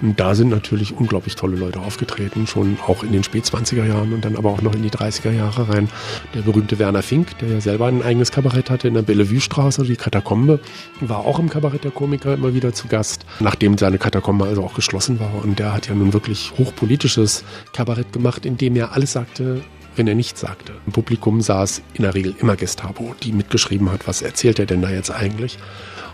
[0.03, 4.25] Und da sind natürlich unglaublich tolle Leute aufgetreten, schon auch in den Spät-20er Jahren und
[4.25, 5.89] dann aber auch noch in die 30er Jahre rein.
[6.35, 9.97] Der berühmte Werner Fink, der ja selber ein eigenes Kabarett hatte in der Bellevue-Straße, die
[9.97, 10.59] Katakombe,
[11.01, 14.75] war auch im Kabarett der Komiker immer wieder zu Gast, nachdem seine Katakombe also auch
[14.75, 15.43] geschlossen war.
[15.43, 19.63] Und der hat ja nun wirklich hochpolitisches Kabarett gemacht, in dem er alles sagte,
[19.97, 20.73] wenn er nichts sagte.
[20.87, 24.81] Im Publikum saß in der Regel immer Gestapo, die mitgeschrieben hat, was erzählt er denn
[24.81, 25.59] da jetzt eigentlich.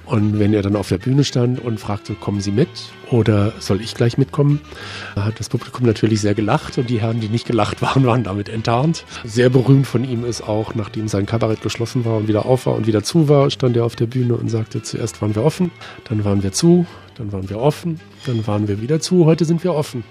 [0.07, 2.69] Und wenn er dann auf der Bühne stand und fragte, kommen Sie mit
[3.11, 4.61] oder soll ich gleich mitkommen,
[5.17, 8.51] hat das Publikum natürlich sehr gelacht und die Herren, die nicht gelacht waren, waren damit
[8.51, 9.05] enttarnt.
[9.25, 12.75] Sehr berühmt von ihm ist auch, nachdem sein Kabarett geschlossen war und wieder auf war
[12.75, 15.71] und wieder zu war, stand er auf der Bühne und sagte, zuerst waren wir offen,
[16.05, 16.87] dann waren wir zu,
[17.17, 20.05] dann waren wir offen, dann waren wir wieder zu, heute sind wir offen.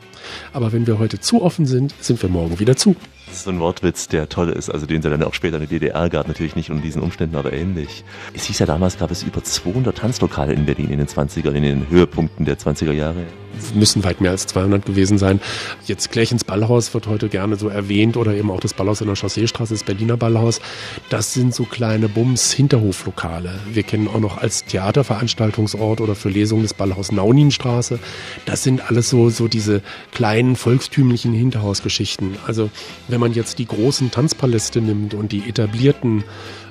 [0.53, 2.95] Aber wenn wir heute zu offen sind, sind wir morgen wieder zu.
[3.27, 5.67] Das ist so ein Wortwitz, der toll ist, also den es dann auch später in
[5.67, 8.03] der DDR gab, natürlich nicht unter diesen Umständen, aber ähnlich.
[8.33, 11.63] Es hieß ja damals, gab es über 200 Tanzlokale in Berlin in den 20er, in
[11.63, 13.25] den Höhepunkten der 20er Jahre
[13.73, 15.39] müssen weit mehr als 200 gewesen sein.
[15.85, 19.15] Jetzt Klärchens Ballhaus wird heute gerne so erwähnt oder eben auch das Ballhaus in der
[19.15, 20.61] Chausseestraße, das Berliner Ballhaus.
[21.09, 23.59] Das sind so kleine Bums-Hinterhoflokale.
[23.71, 27.99] Wir kennen auch noch als Theaterveranstaltungsort oder für Lesungen das Ballhaus Nauninstraße.
[28.45, 32.37] Das sind alles so, so diese kleinen volkstümlichen Hinterhausgeschichten.
[32.45, 32.69] Also
[33.07, 36.23] wenn man jetzt die großen Tanzpaläste nimmt und die etablierten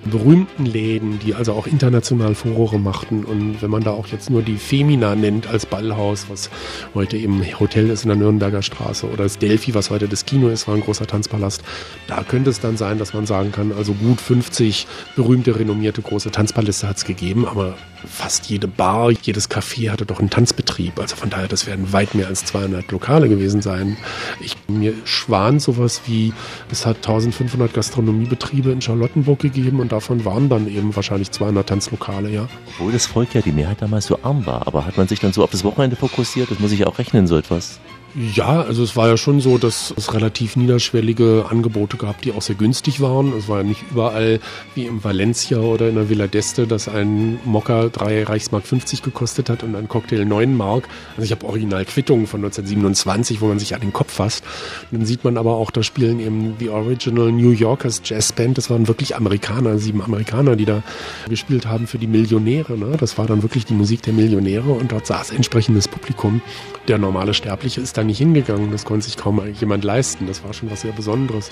[0.05, 3.25] berühmten Läden, die also auch international Furore machten.
[3.25, 6.51] Und wenn man da auch jetzt nur die Femina nennt als Ballhaus, was
[6.95, 10.49] heute eben Hotel ist in der Nürnberger Straße oder das Delphi, was heute das Kino
[10.49, 11.63] ist, war ein großer Tanzpalast.
[12.09, 14.87] Da könnte es dann sein, dass man sagen kann, also gut 50
[15.17, 17.77] berühmte, renommierte große Tanzpaläste hat es gegeben, aber
[18.07, 20.99] fast jede Bar, jedes Café hatte doch einen Tanzbetrieb.
[20.99, 23.97] Also von daher, das werden weit mehr als 200 Lokale gewesen sein.
[24.41, 26.33] Ich mir schwan sowas wie,
[26.71, 32.31] es hat 1500 Gastronomiebetriebe in Charlottenburg gegeben und davon waren dann eben wahrscheinlich 200 Tanzlokale,
[32.31, 32.49] ja.
[32.75, 35.33] Obwohl das Volk ja die Mehrheit damals so arm war, aber hat man sich dann
[35.33, 36.51] so auf das Wochenende fokussiert?
[36.51, 37.81] Das muss ich ja auch rechnen, so etwas.
[38.15, 42.43] Ja, also es war ja schon so, dass es relativ niederschwellige Angebote gab, die auch
[42.43, 43.33] sehr günstig waren.
[43.39, 44.39] Es war ja nicht überall
[44.75, 49.49] wie im Valencia oder in der Villa d'Este, dass ein Mokka 3 Reichsmark 50 gekostet
[49.49, 50.89] hat und ein Cocktail 9 Mark.
[51.17, 54.45] Also ich habe original Quittungen von 1927, wo man sich an den Kopf fasst.
[54.91, 58.59] Und dann sieht man aber auch, da spielen eben die Original New Yorkers Jazz Band.
[58.59, 60.83] Das waren wirklich Amerikaner, sieben Amerikaner, die da
[61.31, 62.77] gespielt haben für die Millionäre.
[62.77, 62.95] Ne?
[63.01, 66.43] Das war dann wirklich die Musik der Millionäre und dort saß entsprechendes Publikum.
[66.89, 68.71] Der normale Sterbliche ist da nicht hingegangen.
[68.71, 70.27] Das konnte sich kaum jemand leisten.
[70.27, 71.51] Das war schon was sehr Besonderes.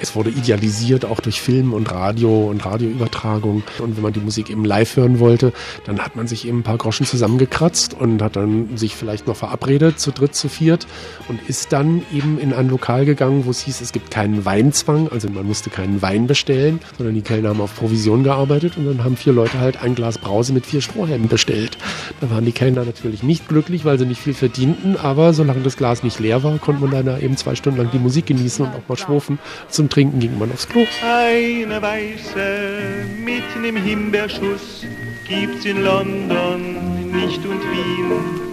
[0.00, 3.62] Es wurde idealisiert, auch durch Film und Radio und Radioübertragung.
[3.78, 5.52] Und wenn man die Musik eben live hören wollte,
[5.84, 9.36] dann hat man sich eben ein paar Groschen zusammengekratzt und hat dann sich vielleicht noch
[9.36, 10.86] verabredet, zu dritt, zu viert
[11.28, 15.08] und ist dann eben in ein Lokal gegangen, wo es hieß, es gibt keinen Weinzwang,
[15.08, 19.04] also man musste keinen Wein bestellen, sondern die Kellner haben auf Provision gearbeitet und dann
[19.04, 21.78] haben vier Leute halt ein Glas Brause mit vier Strohhelmen bestellt.
[22.20, 25.76] Da waren die Kellner natürlich nicht glücklich, weil sie nicht viel verdienten, aber solange das
[25.76, 28.72] Glas nicht leer war, konnte man dann eben zwei Stunden lang die Musik genießen und
[28.74, 29.38] auch mal schwufen.
[29.68, 30.84] Zum Trinken ging man aufs Klo.
[31.02, 34.84] Eine weiße mitten im Himbeerschuss
[35.28, 38.48] gibt's in London nicht und Wien.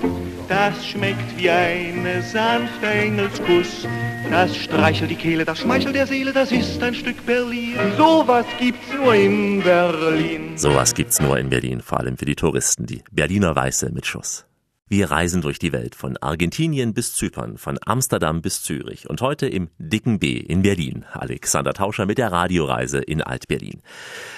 [0.48, 3.88] Das schmeckt wie ein sanfter Engelskuss.
[4.30, 7.78] Das streichelt die Kehle, das schmeichelt der Seele, das ist ein Stück Berlin.
[7.98, 10.58] Sowas gibt's nur in Berlin.
[10.58, 14.46] Sowas gibt's nur in Berlin, vor allem für die Touristen, die Berliner Weiße mit Schuss.
[14.88, 19.48] Wir reisen durch die Welt, von Argentinien bis Zypern, von Amsterdam bis Zürich und heute
[19.48, 21.06] im dicken B in Berlin.
[21.12, 23.82] Alexander Tauscher mit der Radioreise in Alt-Berlin.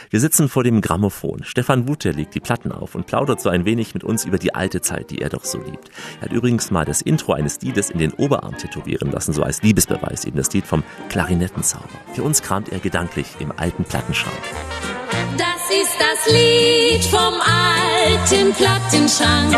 [0.10, 1.43] Wir sitzen vor dem Grammophon.
[1.43, 4.56] Stefan Wute legt die Platten auf und plaudert so ein wenig mit uns über die
[4.56, 5.89] alte Zeit, die er doch so liebt.
[6.22, 9.62] Er hat übrigens mal das Intro eines Liedes in den Oberarm tätowieren lassen, so als
[9.64, 11.89] Liebesbeweis, eben das Lied vom Klarinettenzauber.
[12.14, 14.34] Für uns kramt er gedanklich im alten Plattenschrank.
[15.38, 15.57] Das
[15.88, 19.56] ist das Lied vom alten Plattenschrank,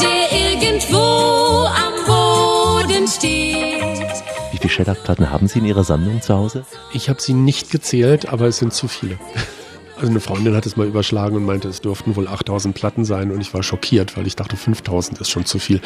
[0.00, 4.12] der irgendwo am Boden steht.
[4.52, 6.66] Wie viele Shellac-Platten haben Sie in Ihrer Sammlung zu Hause?
[6.92, 9.18] Ich habe sie nicht gezählt, aber es sind zu viele.
[9.96, 13.30] Also eine Freundin hat es mal überschlagen und meinte, es dürften wohl 8000 Platten sein
[13.30, 15.82] und ich war schockiert, weil ich dachte, 5000 ist schon zu viel.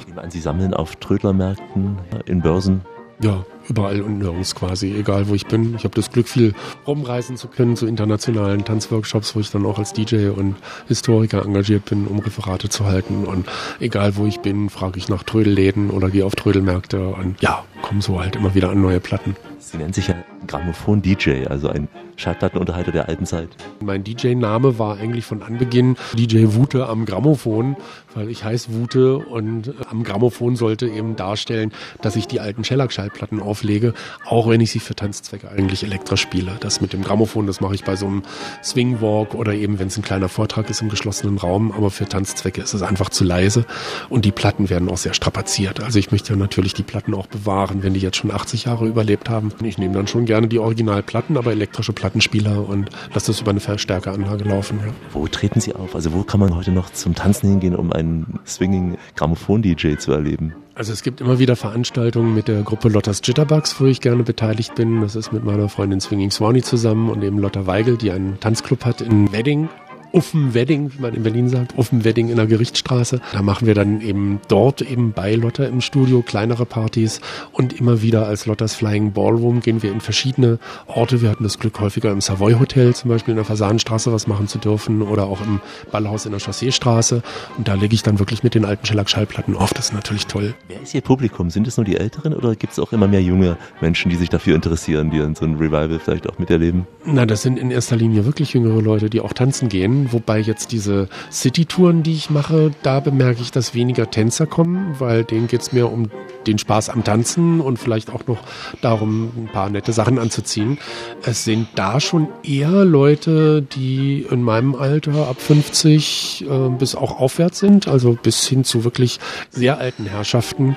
[0.00, 2.80] Ich nehme an, Sie sammeln auf Trödlermärkten, in Börsen.
[3.22, 5.74] Ja, überall und nirgends quasi, egal wo ich bin.
[5.76, 6.54] Ich habe das Glück, viel
[6.86, 10.56] rumreisen zu können zu internationalen Tanzworkshops, wo ich dann auch als DJ und
[10.88, 13.24] Historiker engagiert bin, um Referate zu halten.
[13.24, 13.46] Und
[13.80, 18.02] egal wo ich bin, frage ich nach Trödelläden oder gehe auf Trödelmärkte und ja, komme
[18.02, 19.36] so halt immer wieder an neue Platten.
[19.70, 20.14] Sie nennen sich ja
[20.46, 23.48] Grammophon-DJ, also ein Schallplattenunterhalter der alten Zeit.
[23.80, 27.76] Mein DJ-Name war eigentlich von Anbeginn DJ Wute am Grammophon,
[28.14, 33.40] weil ich heiße Wute und am Grammophon sollte eben darstellen, dass ich die alten Shellac-Schallplatten
[33.40, 33.94] auflege,
[34.26, 36.52] auch wenn ich sie für Tanzzwecke eigentlich elektrisch spiele.
[36.60, 38.22] Das mit dem Grammophon, das mache ich bei so einem
[38.62, 42.60] Swingwalk oder eben, wenn es ein kleiner Vortrag ist im geschlossenen Raum, aber für Tanzzwecke
[42.60, 43.66] ist es einfach zu leise
[44.08, 45.82] und die Platten werden auch sehr strapaziert.
[45.82, 48.86] Also ich möchte ja natürlich die Platten auch bewahren, wenn die jetzt schon 80 Jahre
[48.86, 49.53] überlebt haben.
[49.62, 53.60] Ich nehme dann schon gerne die Originalplatten, aber elektrische Plattenspieler und lasse das über eine
[53.60, 54.80] Verstärkeranlage laufen.
[54.84, 54.92] Ja.
[55.12, 55.94] Wo treten Sie auf?
[55.94, 60.54] Also wo kann man heute noch zum Tanzen hingehen, um einen Swinging Grammophon-DJ zu erleben?
[60.76, 64.74] Also es gibt immer wieder Veranstaltungen mit der Gruppe Lottas Jitterbugs, wo ich gerne beteiligt
[64.74, 65.02] bin.
[65.02, 68.84] Das ist mit meiner Freundin Swinging Swanee zusammen und eben Lotta Weigel, die einen Tanzclub
[68.84, 69.68] hat in Wedding.
[70.14, 73.20] Uffen-Wedding, wie man in Berlin sagt, Uffen-Wedding in der Gerichtsstraße.
[73.32, 77.20] Da machen wir dann eben dort eben bei Lotta im Studio kleinere Partys
[77.52, 81.20] und immer wieder als Lottas Flying Ballroom gehen wir in verschiedene Orte.
[81.20, 84.46] Wir hatten das Glück, häufiger im Savoy Hotel zum Beispiel in der Fasanenstraße was machen
[84.46, 85.60] zu dürfen oder auch im
[85.90, 87.22] Ballhaus in der Chausseestraße.
[87.58, 89.74] Und da lege ich dann wirklich mit den alten Shellac-Schallplatten auf.
[89.74, 90.54] Das ist natürlich toll.
[90.68, 91.50] Wer ist Ihr Publikum?
[91.50, 94.28] Sind es nur die Älteren oder gibt es auch immer mehr junge Menschen, die sich
[94.28, 96.86] dafür interessieren, die dann so ein Revival vielleicht auch miterleben?
[97.04, 100.72] Na, das sind in erster Linie wirklich jüngere Leute, die auch tanzen gehen wobei jetzt
[100.72, 105.62] diese City-Touren, die ich mache, da bemerke ich, dass weniger Tänzer kommen, weil denen geht
[105.62, 106.10] es mehr um
[106.46, 108.38] den Spaß am Tanzen und vielleicht auch noch
[108.80, 110.78] darum, ein paar nette Sachen anzuziehen.
[111.22, 117.18] Es sind da schon eher Leute, die in meinem Alter ab 50 äh, bis auch
[117.20, 120.76] aufwärts sind, also bis hin zu wirklich sehr alten Herrschaften.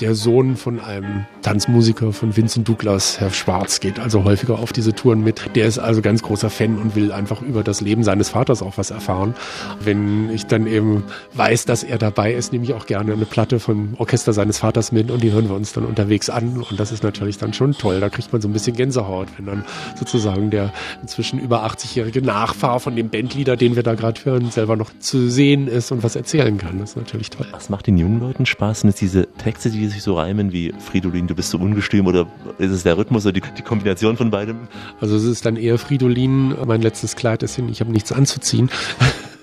[0.00, 4.92] Der Sohn von einem Tanzmusiker von Vincent Douglas, Herr Schwarz, geht also häufiger auf diese
[4.92, 5.50] Touren mit.
[5.54, 8.78] Der ist also ganz großer Fan und will einfach über das Leben seines Vaters auch
[8.78, 9.34] was erfahren.
[9.80, 13.60] Wenn ich dann eben weiß, dass er dabei ist, nehme ich auch gerne eine Platte
[13.60, 16.64] vom Orchester seines Vaters mit und die hören wir uns dann unterwegs an.
[16.68, 18.00] Und das ist natürlich dann schon toll.
[18.00, 19.64] Da kriegt man so ein bisschen Gänsehaut, wenn dann
[19.98, 20.72] sozusagen der
[21.02, 25.28] inzwischen über 80-jährige Nachfahr von dem Bandleader, den wir da gerade hören, selber noch zu
[25.28, 26.78] sehen ist und was erzählen kann.
[26.78, 27.46] Das ist natürlich toll.
[27.52, 28.80] Was macht den jungen Leuten Spaß?
[28.80, 32.26] Sind es diese Texte, die sich so reimen wie Fridolin, du bist so ungestüm oder
[32.58, 34.68] ist es der Rhythmus oder die, die Kombination von beidem?
[35.00, 38.70] Also es ist dann eher Fridolin, mein letztes Kleid ist hin, ich habe nichts anzuziehen.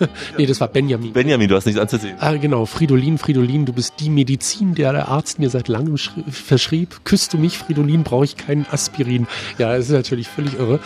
[0.38, 1.14] nee, das war Benjamin.
[1.14, 2.16] Benjamin, du hast nichts anzuziehen.
[2.20, 7.02] Ah, genau, Fridolin, Fridolin, du bist die Medizin, der der Arzt mir seit langem verschrieb.
[7.04, 9.28] Küsst du mich, Fridolin, brauche ich keinen Aspirin.
[9.58, 10.80] Ja, das ist natürlich völlig irre.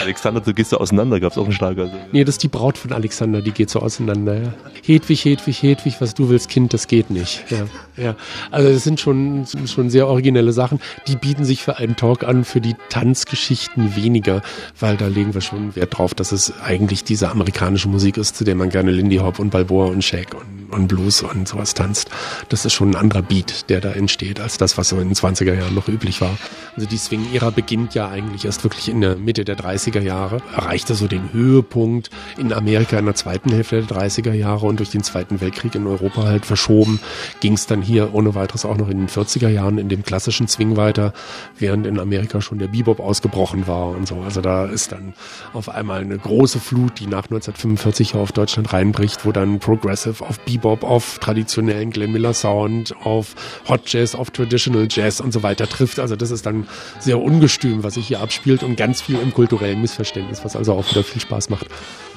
[0.00, 1.82] Alexander, du gehst so auseinander, gab es auch einen Schlager.
[1.82, 1.94] Also.
[2.12, 4.34] Nee, das ist die Braut von Alexander, die geht so auseinander.
[4.34, 4.54] Ja.
[4.84, 7.44] Hedwig, Hedwig, Hedwig, was du willst, Kind, das geht nicht.
[7.50, 7.66] Ja,
[7.96, 8.16] ja.
[8.50, 10.80] Also das sind schon, schon sehr originelle Sachen.
[11.06, 14.42] Die bieten sich für einen Talk an, für die Tanzgeschichten weniger,
[14.78, 18.44] weil da legen wir schon Wert drauf, dass es eigentlich diese amerikanische Musik ist, zu
[18.44, 22.10] der man gerne Lindy Hop und Balboa und Shake und, und Blues und sowas tanzt.
[22.48, 25.14] Das ist schon ein anderer Beat, der da entsteht, als das, was so in den
[25.14, 26.36] 20er Jahren noch üblich war.
[26.76, 30.94] Also die Swing-Ära beginnt ja eigentlich erst wirklich in der Mitte der 30er Jahre, erreichte
[30.94, 35.02] so den Höhepunkt in Amerika in der zweiten Hälfte der 30er Jahre und durch den
[35.02, 37.00] Zweiten Weltkrieg in Europa halt verschoben,
[37.40, 40.48] ging es dann hier ohne weiteres auch noch in den 40er Jahren in dem klassischen
[40.48, 41.12] Swing weiter,
[41.58, 44.16] während in Amerika schon der Bebop ausgebrochen war und so.
[44.20, 45.14] Also da ist dann
[45.52, 50.40] auf einmal eine große Flut, die nach 1945 auf Deutschland reinbricht, wo dann Progressive auf
[50.40, 53.34] Bebop, auf traditionellen Glenn Miller Sound, auf
[53.68, 55.98] Hot Jazz, auf Traditional Jazz und so weiter trifft.
[55.98, 56.66] Also das ist dann
[56.98, 60.88] sehr ungestüm, was sich hier abspielt und ganz viel im kulturellen Missverständnis, was also auch
[60.90, 61.66] wieder viel Spaß macht.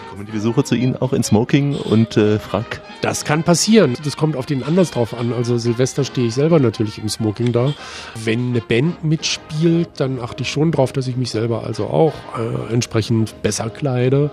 [0.10, 2.80] Kommen die Besucher zu Ihnen auch in Smoking und äh, Frack?
[3.02, 3.98] Das kann passieren.
[4.06, 5.34] Das kommt auf den Anlass drauf an.
[5.34, 7.74] Also Silvester stehe ich selber natürlich im Smoking da.
[8.24, 12.14] Wenn eine Band mitspielt, dann achte ich schon drauf, dass ich mich selber also auch
[12.38, 14.30] äh, entsprechend besser kleide.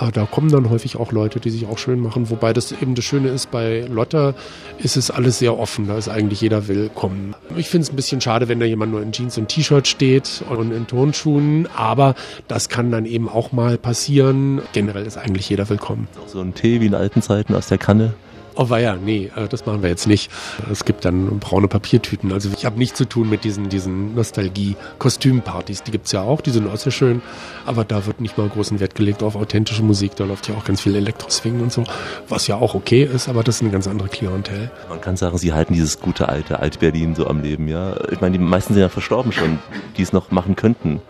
[0.00, 2.30] Äh, da kommen dann häufig auch Leute, die sich auch schön machen.
[2.30, 4.34] Wobei das eben das Schöne ist, bei Lotta
[4.78, 5.86] ist es alles sehr offen.
[5.86, 7.34] Da ist eigentlich jeder willkommen.
[7.56, 10.44] Ich finde es ein bisschen schade, wenn da jemand nur in Jeans und T-Shirt steht
[10.48, 11.68] und in Turnschuhen.
[11.76, 12.14] Aber
[12.48, 14.62] das kann dann eben auch mal passieren.
[14.72, 16.08] Generell ist eigentlich jeder willkommen.
[16.26, 18.14] So ein Tee wie in alten Zeiten aus der Kanne.
[18.56, 20.30] Oh weia, nee, äh, das machen wir jetzt nicht.
[20.70, 22.32] Es gibt dann braune Papiertüten.
[22.32, 25.82] Also ich habe nichts zu tun mit diesen, diesen Nostalgie-Kostümpartys.
[25.82, 27.20] Die gibt's ja auch, die sind auch sehr schön.
[27.66, 30.14] Aber da wird nicht mal großen Wert gelegt auf authentische Musik.
[30.14, 31.82] Da läuft ja auch ganz viel Elektroswing und so,
[32.28, 34.70] was ja auch okay ist, aber das ist eine ganz andere Klientel.
[34.88, 37.96] Man kann sagen, Sie halten dieses gute alte Alt-Berlin so am Leben, ja.
[38.12, 39.58] Ich meine, die meisten sind ja verstorben schon,
[39.96, 41.00] die es noch machen könnten.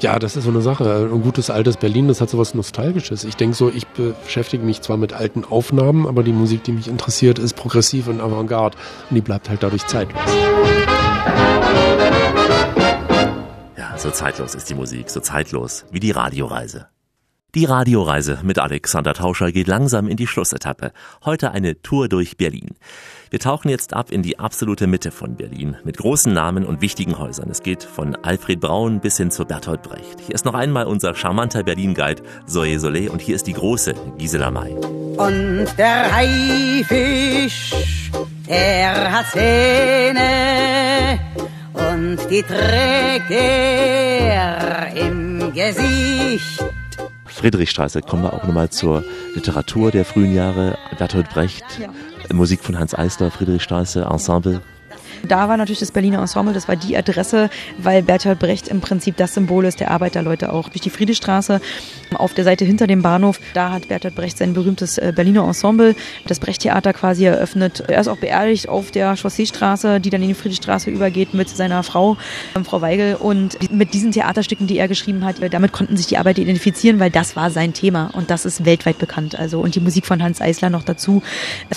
[0.00, 1.08] Ja, das ist so eine Sache.
[1.12, 3.24] Ein gutes altes Berlin, das hat so was Nostalgisches.
[3.24, 6.86] Ich denke so, ich beschäftige mich zwar mit alten Aufnahmen, aber die Musik, die mich
[6.86, 8.76] interessiert, ist progressiv und Avantgarde.
[9.10, 10.22] Und die bleibt halt dadurch zeitlos.
[13.76, 16.86] Ja, so zeitlos ist die Musik, so zeitlos wie die Radioreise.
[17.56, 20.92] Die Radioreise mit Alexander Tauscher geht langsam in die Schlussetappe.
[21.24, 22.76] Heute eine Tour durch Berlin.
[23.30, 27.18] Wir tauchen jetzt ab in die absolute Mitte von Berlin mit großen Namen und wichtigen
[27.18, 27.50] Häusern.
[27.50, 30.20] Es geht von Alfred Braun bis hin zu Bertolt Brecht.
[30.24, 34.50] Hier ist noch einmal unser charmanter Berlin-Guide Zoe Solé und hier ist die große Gisela
[34.50, 34.72] May.
[34.72, 37.74] Und der Haifisch,
[38.46, 41.18] er hat Zähne
[41.74, 46.64] und die trägt er im Gesicht.
[47.26, 49.04] Friedrichstraße, kommen wir auch nochmal zur
[49.34, 50.78] Literatur der frühen Jahre.
[50.98, 51.64] Bertolt Brecht.
[52.32, 54.60] Musik von Hans Eisler, Friedrichstraße, Ensemble.
[55.26, 59.16] Da war natürlich das Berliner Ensemble, das war die Adresse, weil Bertolt Brecht im Prinzip
[59.16, 60.68] das Symbol ist der Arbeiterleute auch.
[60.68, 61.60] Durch die Friedrichstraße
[62.14, 65.94] auf der Seite hinter dem Bahnhof, da hat Bertolt Brecht sein berühmtes äh, Berliner Ensemble,
[66.26, 67.84] das Brecht-Theater quasi eröffnet.
[67.88, 71.82] Er ist auch beerdigt auf der Chausseestraße, die dann in die Friedrichstraße übergeht mit seiner
[71.82, 72.16] Frau,
[72.54, 73.16] ähm, Frau Weigel.
[73.16, 77.10] Und mit diesen Theaterstücken, die er geschrieben hat, damit konnten sich die Arbeiter identifizieren, weil
[77.10, 79.38] das war sein Thema und das ist weltweit bekannt.
[79.38, 81.22] Also und die Musik von Hans Eisler noch dazu,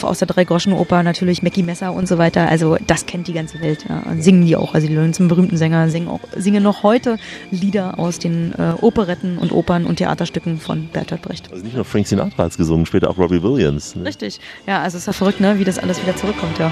[0.02, 2.48] aus der Drei-Groschen-Oper natürlich Mackie Messer und so weiter.
[2.50, 3.86] Also das kennt die ganze Welt.
[3.88, 4.04] Ja.
[4.20, 4.74] Singen die auch.
[4.74, 7.18] Also die Leute sind berühmten Sänger, singen auch, singen noch heute
[7.52, 11.52] Lieder aus den äh, Operetten und Opern und Theaterstücken von Bertolt Brecht.
[11.52, 13.96] Also nicht nur Frank Sinatra hat gesungen, später auch Robbie Williams.
[13.96, 14.06] Ne?
[14.06, 14.40] Richtig.
[14.68, 16.72] Ja, also es ist ja verrückt, ne, wie das alles wieder zurückkommt, ja.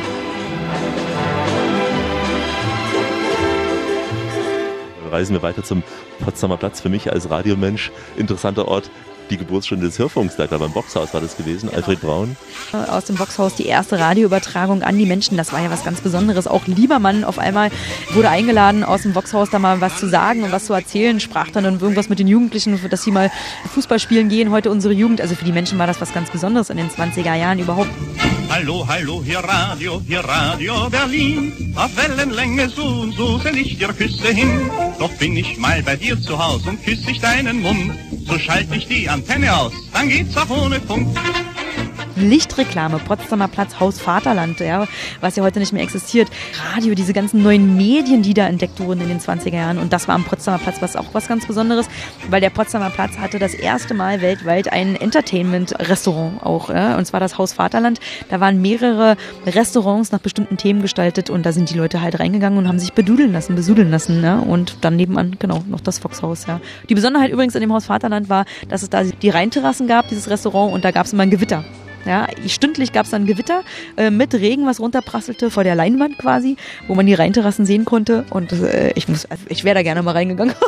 [5.11, 5.83] Reisen wir weiter zum
[6.19, 6.81] Potsdamer Platz.
[6.81, 8.91] Für mich als Radiomensch interessanter Ort.
[9.29, 12.35] Die Geburtsstunde des Hörfunks, da beim Boxhaus war das gewesen, Alfred Braun.
[12.71, 15.37] Aus dem Boxhaus die erste Radioübertragung an die Menschen.
[15.37, 16.47] Das war ja was ganz Besonderes.
[16.47, 17.69] Auch Liebermann auf einmal
[18.13, 21.19] wurde eingeladen, aus dem Boxhaus da mal was zu sagen und was zu erzählen.
[21.19, 23.31] Sprach dann irgendwas mit den Jugendlichen, dass sie mal
[23.73, 24.51] Fußball spielen gehen.
[24.51, 25.21] Heute unsere Jugend.
[25.21, 27.89] Also für die Menschen war das was ganz Besonderes in den 20er Jahren überhaupt.
[28.49, 31.73] Hallo, hallo, hier Radio, hier Radio Berlin.
[31.75, 34.69] Auf Wellenlänge so und so send ich dir Küsse hin.
[34.97, 37.93] Doch bin ich mal bei dir zu Haus und küsse ich deinen Mund.
[38.29, 41.07] So schalte ich die Antenne aus, dann geht's auch ohne Funk.
[42.21, 44.87] Lichtreklame, Potsdamer Platz, Haus Vaterland, ja,
[45.21, 46.29] was ja heute nicht mehr existiert.
[46.73, 49.77] Radio, diese ganzen neuen Medien, die da entdeckt wurden in den 20er Jahren.
[49.77, 51.87] Und das war am Potsdamer Platz was auch was ganz Besonderes,
[52.29, 56.69] weil der Potsdamer Platz hatte das erste Mal weltweit ein Entertainment-Restaurant auch.
[56.69, 57.99] Ja, und zwar das Haus Vaterland.
[58.29, 62.59] Da waren mehrere Restaurants nach bestimmten Themen gestaltet und da sind die Leute halt reingegangen
[62.59, 64.23] und haben sich bedudeln lassen, besudeln lassen.
[64.23, 66.45] Ja, und dann nebenan, genau, noch das Foxhaus.
[66.47, 66.59] Ja.
[66.89, 70.29] Die Besonderheit übrigens in dem Haus Vaterland war, dass es da die Rheinterrassen gab, dieses
[70.29, 71.63] Restaurant, und da gab es immer ein Gewitter.
[72.09, 73.61] Ja, stündlich gab es dann Gewitter
[73.95, 76.57] äh, mit Regen, was runterprasselte vor der Leinwand quasi,
[76.87, 78.25] wo man die Rheinterrassen sehen konnte.
[78.31, 80.55] Und äh, ich muss, ich wäre da gerne mal reingegangen.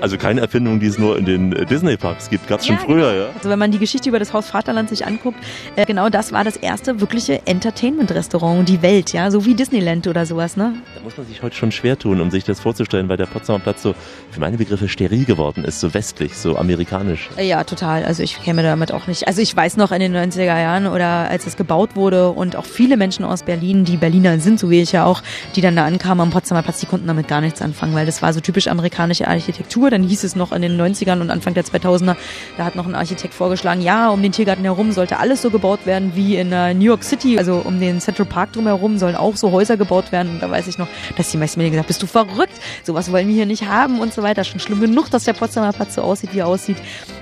[0.00, 2.48] Also keine Erfindung, die es nur in den äh, Disney-Parks gibt.
[2.48, 3.24] Gab es schon Ja, früher, genau.
[3.26, 3.30] ja?
[3.36, 5.38] Also wenn man die Geschichte über das Haus Vaterland sich anguckt,
[5.76, 10.26] äh, genau das war das erste wirkliche Entertainment-Restaurant, die Welt, ja, so wie Disneyland oder
[10.26, 10.74] sowas, ne?
[10.94, 13.58] Da muss man sich heute schon schwer tun, um sich das vorzustellen, weil der Potsdamer
[13.60, 13.94] Platz so,
[14.30, 17.28] für meine Begriffe, steril geworden ist, so westlich, so amerikanisch.
[17.40, 18.04] Ja, total.
[18.04, 19.26] Also ich käme damit auch nicht.
[19.28, 22.64] Also ich weiß noch in den 90er Jahren oder als es gebaut wurde und auch
[22.64, 25.22] viele Menschen aus Berlin, die Berliner sind, so wie ich ja auch,
[25.56, 28.22] die dann da ankamen am Potsdamer Platz, die konnten damit gar nichts anfangen, weil das
[28.22, 29.90] war so typisch amerikanische Architektur.
[29.90, 32.16] Dann hieß es noch in den 90ern und Anfang der 2000er,
[32.56, 35.86] da hat noch ein Architekt vorgeschlagen, ja, um den Tiergarten herum sollte alles so gebaut
[35.86, 37.38] werden wie in äh, New York City.
[37.38, 40.30] Also um den Central Park drumherum sollen auch so Häuser gebaut werden.
[40.32, 42.52] Und da weiß ich noch, dass die meisten mir gesagt bist du verrückt?
[42.84, 44.44] Sowas wollen wir hier nicht haben und so weiter.
[44.44, 46.76] Schon schlimm genug, dass der Potsdamer Platz so aussieht, wie er aussieht.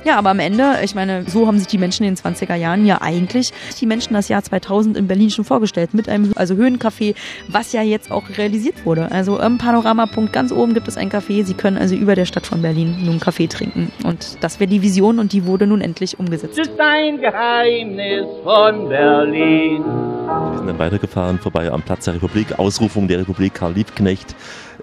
[0.04, 2.86] Ja, aber am Ende, ich meine, so haben sich die Menschen in den 20er Jahren
[2.86, 5.94] ja eigentlich die Menschen das Jahr 2000 in Berlin schon vorgestellt.
[5.94, 7.14] Mit einem also Höhencafé,
[7.48, 9.10] was ja jetzt auch realisiert wurde.
[9.10, 11.44] Also am Panoramapunkt ganz oben gibt es ein Café.
[11.44, 13.90] Sie können also über der Stadt von Berlin nun Kaffee trinken.
[14.04, 16.58] Und das wäre die Vision und die wurde nun endlich umgesetzt.
[16.58, 19.84] ist ein Geheimnis von Berlin.
[19.84, 24.34] Wir sind dann weitergefahren, vorbei am Platz der Republik, Ausrufung der Republik, Karl Liebknecht,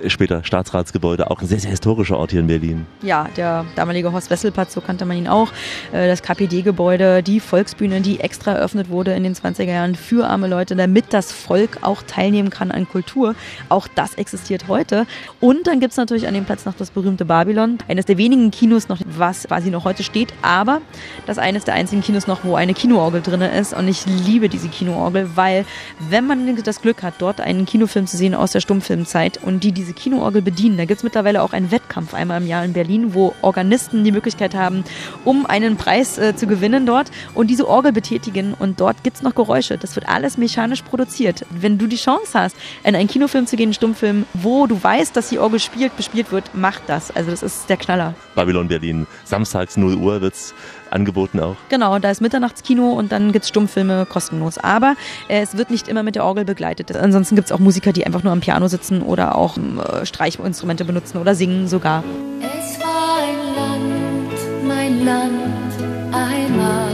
[0.07, 2.85] später Staatsratsgebäude, auch ein sehr, sehr historischer Ort hier in Berlin.
[3.01, 5.51] Ja, der damalige Horst Wesselplatz, so kannte man ihn auch.
[5.91, 10.47] Äh, Das KPD-Gebäude, die Volksbühne, die extra eröffnet wurde in den 20er Jahren für arme
[10.47, 13.35] Leute, damit das Volk auch teilnehmen kann an Kultur.
[13.69, 15.05] Auch das existiert heute.
[15.39, 18.89] Und dann gibt's natürlich an dem Platz noch das berühmte Babylon, eines der wenigen Kinos
[18.89, 20.81] noch, was quasi noch heute steht, aber
[21.25, 23.73] das eines der einzigen Kinos noch, wo eine Kinoorgel drin ist.
[23.73, 25.65] Und ich liebe diese Kinoorgel, weil
[26.09, 29.71] wenn man das Glück hat, dort einen Kinofilm zu sehen aus der Stummfilmzeit und die
[29.71, 33.33] diese Kinoorgel bedienen, da gibt's mittlerweile auch einen Wettkampf einmal im Jahr in Berlin, wo
[33.41, 34.83] Organisten die Möglichkeit haben,
[35.23, 39.35] um einen Preis äh, zu gewinnen dort und diese Orgel betätigen und dort gibt's noch
[39.35, 39.77] Geräusche.
[39.77, 41.45] Das wird alles mechanisch produziert.
[41.49, 45.15] Wenn du die Chance hast, in einen Kinofilm zu gehen, einen Stummfilm, wo du weißt,
[45.15, 47.11] dass die Orgel spielt, bespielt wird, mach das.
[47.11, 48.15] Also das ist der Knaller.
[48.35, 50.53] Babylon Berlin, samstags 0 Uhr wird's
[50.93, 51.55] angeboten auch.
[51.69, 54.57] Genau, da ist Mitternachtskino und dann gibt's Stummfilme kostenlos.
[54.57, 54.95] Aber
[55.27, 56.95] äh, es wird nicht immer mit der Orgel begleitet.
[56.95, 61.17] Ansonsten gibt's auch Musiker, die einfach nur am Piano sitzen oder auch äh, Streichinstrumente benutzen
[61.17, 62.03] oder singen sogar.
[62.41, 65.73] Es war ein Land, mein Land,
[66.11, 66.93] einmal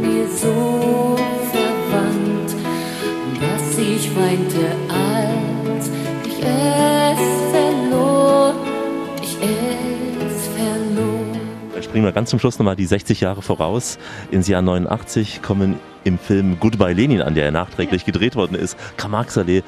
[0.00, 1.16] mir so
[1.52, 2.54] verwandt,
[3.40, 4.79] dass ich weinte,
[11.90, 13.98] springen wir ganz zum Schluss nochmal die 60 Jahre voraus.
[14.30, 18.78] Ins Jahr 89 kommen im Film Goodbye Lenin an, der ja nachträglich gedreht worden ist.
[18.96, 19.64] Karl-Marx-Allee,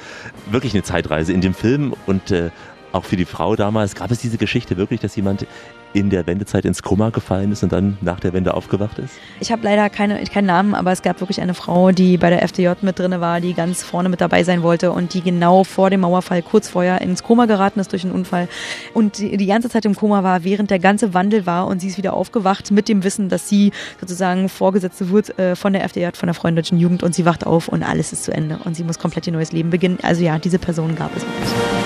[0.48, 2.50] wirklich eine Zeitreise in dem Film und äh,
[2.92, 3.96] auch für die Frau damals.
[3.96, 5.48] Gab es diese Geschichte wirklich, dass jemand
[5.94, 9.14] in der Wendezeit ins Koma gefallen ist und dann nach der Wende aufgewacht ist?
[9.40, 12.42] Ich habe leider keine, keinen Namen, aber es gab wirklich eine Frau, die bei der
[12.42, 15.90] FDJ mit drinne war, die ganz vorne mit dabei sein wollte und die genau vor
[15.90, 18.48] dem Mauerfall kurz vorher ins Koma geraten ist durch einen Unfall
[18.94, 21.88] und die, die ganze Zeit im Koma war, während der ganze Wandel war und sie
[21.88, 26.08] ist wieder aufgewacht mit dem Wissen, dass sie sozusagen Vorgesetzte wird äh, von der FDJ,
[26.14, 28.74] von der Freien Deutschen Jugend und sie wacht auf und alles ist zu Ende und
[28.74, 29.98] sie muss komplett ihr neues Leben beginnen.
[30.02, 31.81] Also ja, diese Person gab es wirklich.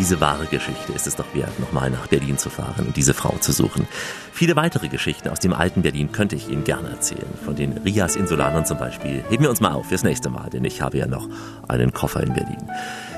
[0.00, 3.36] Diese wahre Geschichte ist es doch wert, nochmal nach Berlin zu fahren und diese Frau
[3.38, 3.86] zu suchen.
[4.32, 7.28] Viele weitere Geschichten aus dem alten Berlin könnte ich Ihnen gerne erzählen.
[7.44, 9.22] Von den Rias Insulanern zum Beispiel.
[9.28, 11.28] Heben wir uns mal auf fürs nächste Mal, denn ich habe ja noch
[11.68, 12.66] einen Koffer in Berlin.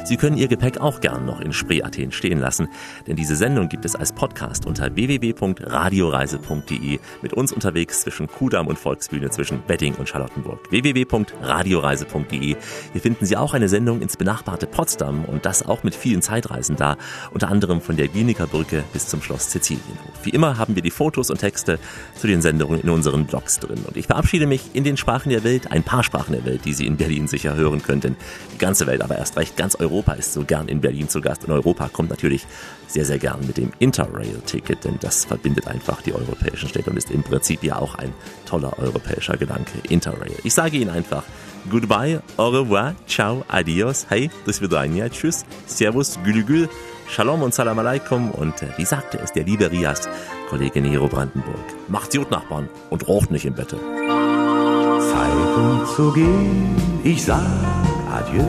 [0.04, 2.68] Sie können Ihr Gepäck auch gern noch in Spree Athen stehen lassen,
[3.06, 8.78] denn diese Sendung gibt es als Podcast unter www.radioreise.de mit uns unterwegs zwischen Kudamm und
[8.78, 10.70] Volksbühne, zwischen Wedding und Charlottenburg.
[10.70, 12.56] www.radioreise.de.
[12.92, 16.76] Hier finden Sie auch eine Sendung ins benachbarte Potsdam und das auch mit vielen Zeitreisen
[16.76, 16.96] da,
[17.32, 20.24] unter anderem von der Glienickerbrücke Brücke bis zum Schloss Sizilienhof.
[20.24, 21.78] Wie immer haben wir die Fotos und Texte
[22.14, 23.80] zu den Sendungen in unseren Blogs drin.
[23.86, 26.72] Und ich verabschiede mich in den Sprachen der Welt, ein paar Sprachen der Welt, die
[26.72, 28.16] Sie in Berlin sicher hören könnten.
[28.54, 31.44] Die ganze Welt, aber erst recht ganz Europa ist so gern in Berlin zu Gast.
[31.44, 32.46] Und Europa kommt natürlich
[32.86, 37.10] sehr, sehr gern mit dem Interrail-Ticket, denn das verbindet einfach die europäischen Städte und ist
[37.10, 38.12] im Prinzip ja auch ein
[38.46, 39.72] toller europäischer Gedanke.
[39.88, 40.34] Interrail.
[40.44, 41.24] Ich sage Ihnen einfach
[41.70, 46.66] Goodbye, au revoir, ciao, adios, hey, bis vidania, tschüss, servus, gülü
[47.08, 50.08] Shalom und Salam Aleikum und äh, wie sagte es der liebe Rias,
[50.48, 51.56] Kollege Nero Brandenburg.
[51.88, 53.76] Macht's gut, Nachbarn, und rocht nicht im Bette.
[53.76, 56.74] Zeit um zu gehen,
[57.04, 57.42] ich sag
[58.10, 58.42] Adieu,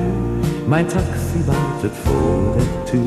[0.68, 3.02] mein Taxi wartet vor der Tür.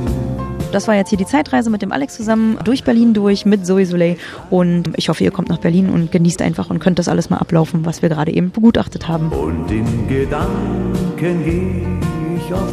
[0.73, 3.87] Das war jetzt hier die Zeitreise mit dem Alex zusammen durch Berlin durch mit Zoe
[3.87, 4.17] Soleil.
[4.51, 7.39] Und ich hoffe, ihr kommt nach Berlin und genießt einfach und könnt das alles mal
[7.39, 9.31] ablaufen, was wir gerade eben begutachtet haben.
[9.31, 11.99] Und in Gedanken gehe
[12.37, 12.73] ich auf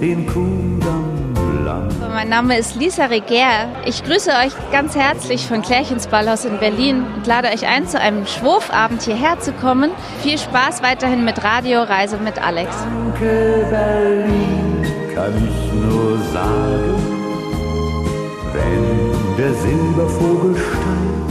[0.00, 0.99] den Kudamm
[1.70, 1.88] lang.
[2.12, 3.68] Mein Name ist Lisa Reger.
[3.84, 8.00] Ich grüße euch ganz herzlich von Klärchens Ballhaus in Berlin und lade euch ein, zu
[8.00, 9.90] einem Schwurfabend hierher zu kommen.
[10.22, 12.70] Viel Spaß weiterhin mit Radio Reise mit Alex.
[12.76, 16.94] Danke Berlin, kann ich nur sagen,
[18.52, 21.30] wenn der Silbervogel steigt.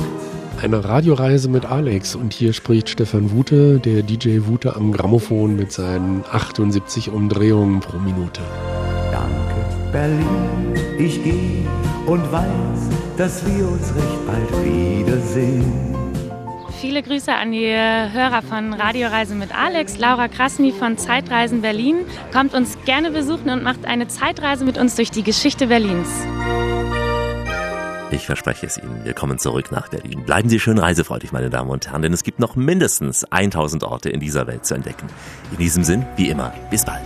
[0.61, 5.71] Eine Radioreise mit Alex und hier spricht Stefan Wute, der DJ Wute am Grammophon mit
[5.71, 8.41] seinen 78 Umdrehungen pro Minute.
[9.91, 11.65] Berlin, ich geh
[12.05, 15.95] und weiß, dass wir uns recht bald wiedersehen.
[16.79, 19.97] Viele Grüße an die Hörer von Radioreise mit Alex.
[19.97, 24.95] Laura Krasny von Zeitreisen Berlin kommt uns gerne besuchen und macht eine Zeitreise mit uns
[24.95, 26.09] durch die Geschichte Berlins.
[28.11, 30.23] Ich verspreche es Ihnen, wir kommen zurück nach Berlin.
[30.23, 34.09] Bleiben Sie schön reisefreudig, meine Damen und Herren, denn es gibt noch mindestens 1000 Orte
[34.09, 35.07] in dieser Welt zu entdecken.
[35.51, 37.05] In diesem Sinn, wie immer, bis bald.